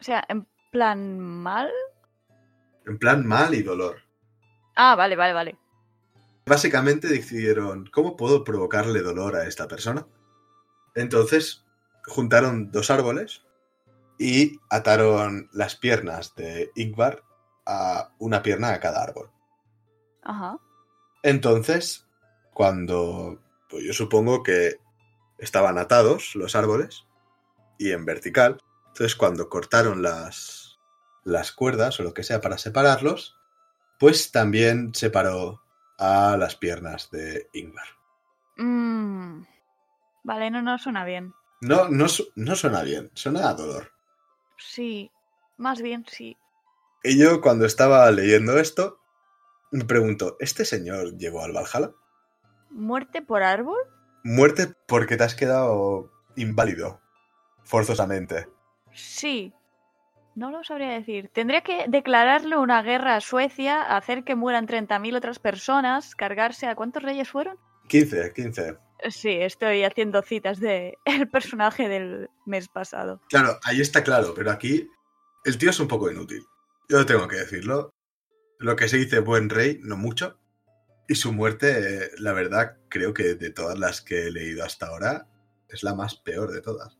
O 0.00 0.02
sea, 0.02 0.22
en 0.28 0.46
plan 0.70 1.18
mal. 1.18 1.70
En 2.86 2.98
plan 2.98 3.24
mal 3.24 3.54
y 3.54 3.62
dolor. 3.62 4.02
Ah, 4.76 4.96
vale, 4.96 5.16
vale, 5.16 5.32
vale. 5.32 5.56
Básicamente 6.46 7.08
decidieron, 7.08 7.86
¿cómo 7.92 8.16
puedo 8.16 8.44
provocarle 8.44 9.00
dolor 9.00 9.36
a 9.36 9.46
esta 9.46 9.66
persona? 9.66 10.06
Entonces 10.94 11.64
juntaron 12.06 12.70
dos 12.70 12.90
árboles 12.90 13.42
y 14.18 14.60
ataron 14.70 15.48
las 15.52 15.76
piernas 15.76 16.34
de 16.34 16.70
Ingvar 16.74 17.24
a 17.66 18.10
una 18.18 18.42
pierna 18.42 18.72
a 18.72 18.80
cada 18.80 19.02
árbol. 19.02 19.30
Ajá. 20.22 20.58
Entonces, 21.22 22.06
cuando, 22.52 23.40
pues 23.70 23.84
yo 23.84 23.94
supongo 23.94 24.42
que 24.42 24.78
estaban 25.38 25.78
atados 25.78 26.34
los 26.36 26.54
árboles 26.54 27.06
y 27.78 27.92
en 27.92 28.04
vertical, 28.04 28.62
entonces 28.88 29.16
cuando 29.16 29.48
cortaron 29.48 30.02
las, 30.02 30.78
las 31.24 31.52
cuerdas 31.52 31.98
o 31.98 32.02
lo 32.02 32.14
que 32.14 32.22
sea 32.22 32.40
para 32.40 32.58
separarlos, 32.58 33.36
pues 33.98 34.30
también 34.30 34.94
separó 34.94 35.63
a 35.98 36.36
las 36.36 36.56
piernas 36.56 37.10
de 37.10 37.48
Ingvar. 37.52 37.86
Mm. 38.56 39.42
Vale, 40.22 40.50
no, 40.50 40.62
no 40.62 40.78
suena 40.78 41.04
bien. 41.04 41.34
No, 41.60 41.88
no, 41.88 42.06
no 42.36 42.56
suena 42.56 42.82
bien, 42.82 43.10
suena 43.14 43.48
a 43.48 43.54
dolor. 43.54 43.92
Sí, 44.58 45.10
más 45.56 45.80
bien 45.80 46.04
sí. 46.06 46.36
Y 47.02 47.18
yo 47.18 47.40
cuando 47.40 47.66
estaba 47.66 48.10
leyendo 48.10 48.58
esto, 48.58 48.98
me 49.70 49.84
pregunto, 49.84 50.36
¿este 50.40 50.64
señor 50.64 51.16
llegó 51.18 51.42
al 51.42 51.52
Valhalla? 51.52 51.92
¿Muerte 52.70 53.22
por 53.22 53.42
árbol? 53.42 53.78
Muerte 54.22 54.74
porque 54.86 55.16
te 55.16 55.24
has 55.24 55.34
quedado 55.34 56.10
inválido, 56.36 57.00
forzosamente. 57.62 58.48
Sí. 58.92 59.52
No 60.36 60.50
lo 60.50 60.64
sabría 60.64 60.90
decir. 60.90 61.30
Tendría 61.32 61.62
que 61.62 61.84
declararle 61.88 62.56
una 62.56 62.82
guerra 62.82 63.16
a 63.16 63.20
Suecia, 63.20 63.82
hacer 63.82 64.24
que 64.24 64.34
mueran 64.34 64.66
30.000 64.66 65.16
otras 65.16 65.38
personas, 65.38 66.14
cargarse 66.16 66.66
a 66.66 66.74
cuántos 66.74 67.02
reyes 67.02 67.28
fueron? 67.28 67.56
15, 67.88 68.32
15. 68.32 68.78
Sí, 69.10 69.30
estoy 69.30 69.84
haciendo 69.84 70.22
citas 70.22 70.58
de 70.58 70.98
el 71.04 71.28
personaje 71.28 71.88
del 71.88 72.30
mes 72.46 72.68
pasado. 72.68 73.20
Claro, 73.28 73.58
ahí 73.64 73.80
está 73.80 74.02
claro, 74.02 74.32
pero 74.34 74.50
aquí 74.50 74.88
el 75.44 75.58
tío 75.58 75.70
es 75.70 75.80
un 75.80 75.88
poco 75.88 76.10
inútil. 76.10 76.44
Yo 76.88 77.04
tengo 77.06 77.28
que 77.28 77.36
decirlo. 77.36 77.90
Lo 78.58 78.76
que 78.76 78.88
se 78.88 78.96
dice 78.96 79.18
buen 79.20 79.50
rey, 79.50 79.78
no 79.82 79.96
mucho. 79.96 80.38
Y 81.06 81.16
su 81.16 81.32
muerte, 81.32 82.04
eh, 82.04 82.10
la 82.18 82.32
verdad, 82.32 82.78
creo 82.88 83.12
que 83.12 83.34
de 83.34 83.50
todas 83.50 83.78
las 83.78 84.00
que 84.00 84.26
he 84.26 84.30
leído 84.30 84.64
hasta 84.64 84.86
ahora, 84.86 85.28
es 85.68 85.82
la 85.82 85.94
más 85.94 86.16
peor 86.16 86.50
de 86.52 86.62
todas. 86.62 86.98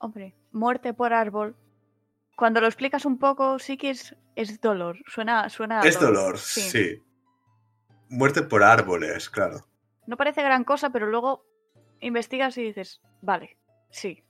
Hombre, 0.00 0.34
muerte 0.52 0.92
por 0.92 1.12
árbol. 1.12 1.56
Cuando 2.38 2.60
lo 2.60 2.68
explicas 2.68 3.04
un 3.04 3.18
poco, 3.18 3.58
sí 3.58 3.76
que 3.76 3.90
es, 3.90 4.14
es 4.36 4.60
dolor. 4.60 4.96
Suena, 5.08 5.48
suena. 5.50 5.80
Es 5.80 5.98
dolor, 5.98 6.38
sí. 6.38 7.02
Muerte 8.08 8.42
por 8.42 8.62
árboles, 8.62 9.28
claro. 9.28 9.66
No 10.06 10.16
parece 10.16 10.44
gran 10.44 10.62
cosa, 10.62 10.90
pero 10.90 11.08
luego 11.08 11.44
investigas 11.98 12.56
y 12.56 12.62
dices, 12.62 13.00
vale, 13.22 13.58
sí. 13.90 14.22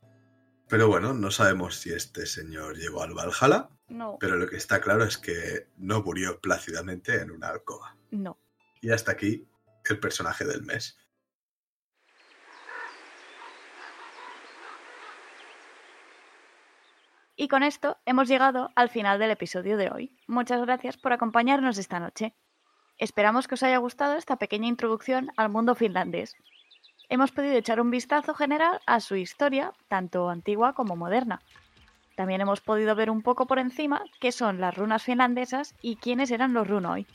Pero 0.68 0.88
bueno, 0.88 1.12
no 1.12 1.30
sabemos 1.30 1.80
si 1.80 1.92
este 1.92 2.24
señor 2.24 2.78
llegó 2.78 3.02
al 3.02 3.12
Valhalla, 3.12 3.68
No, 3.88 4.16
pero 4.18 4.36
lo 4.36 4.46
que 4.48 4.56
está 4.56 4.80
claro 4.80 5.04
es 5.04 5.18
que 5.18 5.68
no 5.76 6.02
murió 6.02 6.40
plácidamente 6.40 7.20
en 7.20 7.30
una 7.30 7.48
alcoba. 7.48 7.94
no. 8.10 8.38
Y 8.80 8.90
hasta 8.90 9.12
aquí 9.12 9.46
el 9.84 10.00
personaje 10.00 10.46
del 10.46 10.62
mes. 10.62 10.96
Y 17.40 17.46
con 17.46 17.62
esto 17.62 17.96
hemos 18.04 18.26
llegado 18.26 18.72
al 18.74 18.88
final 18.88 19.20
del 19.20 19.30
episodio 19.30 19.76
de 19.76 19.92
hoy. 19.92 20.12
Muchas 20.26 20.60
gracias 20.60 20.96
por 20.96 21.12
acompañarnos 21.12 21.78
esta 21.78 22.00
noche. 22.00 22.34
Esperamos 22.98 23.46
que 23.46 23.54
os 23.54 23.62
haya 23.62 23.78
gustado 23.78 24.16
esta 24.16 24.34
pequeña 24.38 24.66
introducción 24.66 25.30
al 25.36 25.48
mundo 25.48 25.76
finlandés. 25.76 26.34
Hemos 27.08 27.30
podido 27.30 27.54
echar 27.54 27.80
un 27.80 27.92
vistazo 27.92 28.34
general 28.34 28.80
a 28.86 28.98
su 28.98 29.14
historia, 29.14 29.72
tanto 29.86 30.28
antigua 30.28 30.72
como 30.72 30.96
moderna. 30.96 31.40
También 32.16 32.40
hemos 32.40 32.60
podido 32.60 32.96
ver 32.96 33.08
un 33.08 33.22
poco 33.22 33.46
por 33.46 33.60
encima 33.60 34.02
qué 34.18 34.32
son 34.32 34.60
las 34.60 34.76
runas 34.76 35.04
finlandesas 35.04 35.76
y 35.80 35.94
quiénes 35.94 36.32
eran 36.32 36.54
los 36.54 36.66
runoi. 36.66 37.06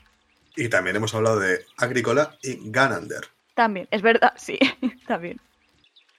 Y 0.56 0.70
también 0.70 0.96
hemos 0.96 1.14
hablado 1.14 1.38
de 1.38 1.66
Agrícola 1.76 2.38
y 2.42 2.70
Ganander. 2.70 3.26
También, 3.54 3.88
es 3.90 4.00
verdad, 4.00 4.32
sí, 4.36 4.58
también. 5.06 5.38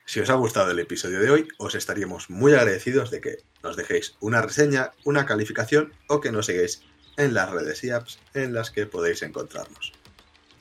Si 0.06 0.20
os 0.20 0.30
ha 0.30 0.36
gustado 0.36 0.70
el 0.70 0.80
episodio 0.80 1.20
de 1.20 1.32
hoy, 1.32 1.48
os 1.58 1.74
estaríamos 1.74 2.30
muy 2.30 2.54
agradecidos 2.54 3.10
de 3.10 3.22
que 3.22 3.38
nos 3.64 3.76
dejéis 3.76 4.16
una 4.20 4.40
reseña, 4.42 4.92
una 5.04 5.26
calificación 5.26 5.94
o 6.08 6.22
que 6.22 6.32
nos 6.32 6.46
sigáis 6.46 6.84
en 7.18 7.34
las 7.34 7.50
redes 7.50 7.84
y 7.84 7.90
apps 7.90 8.20
en 8.36 8.54
las 8.54 8.70
que 8.70 8.86
podéis 8.86 9.24
encontrarnos. 9.24 9.94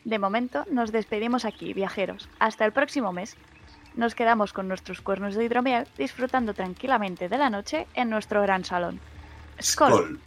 De 0.05 0.19
momento 0.19 0.65
nos 0.71 0.93
despedimos 0.93 1.45
aquí, 1.45 1.75
viajeros. 1.75 2.29
Hasta 2.39 2.65
el 2.65 2.73
próximo 2.73 3.13
mes. 3.13 3.37
Nos 3.95 4.15
quedamos 4.15 4.55
con 4.55 4.67
nuestros 4.67 5.03
cuernos 5.03 5.35
de 5.35 5.45
hidromiel 5.45 5.87
disfrutando 5.99 6.55
tranquilamente 6.55 7.29
de 7.29 7.39
la 7.39 7.51
noche 7.51 7.87
en 7.95 8.09
nuestro 8.09 8.41
gran 8.41 8.65
salón. 8.65 8.99
¡Skol! 9.61 9.93
Skol. 9.93 10.21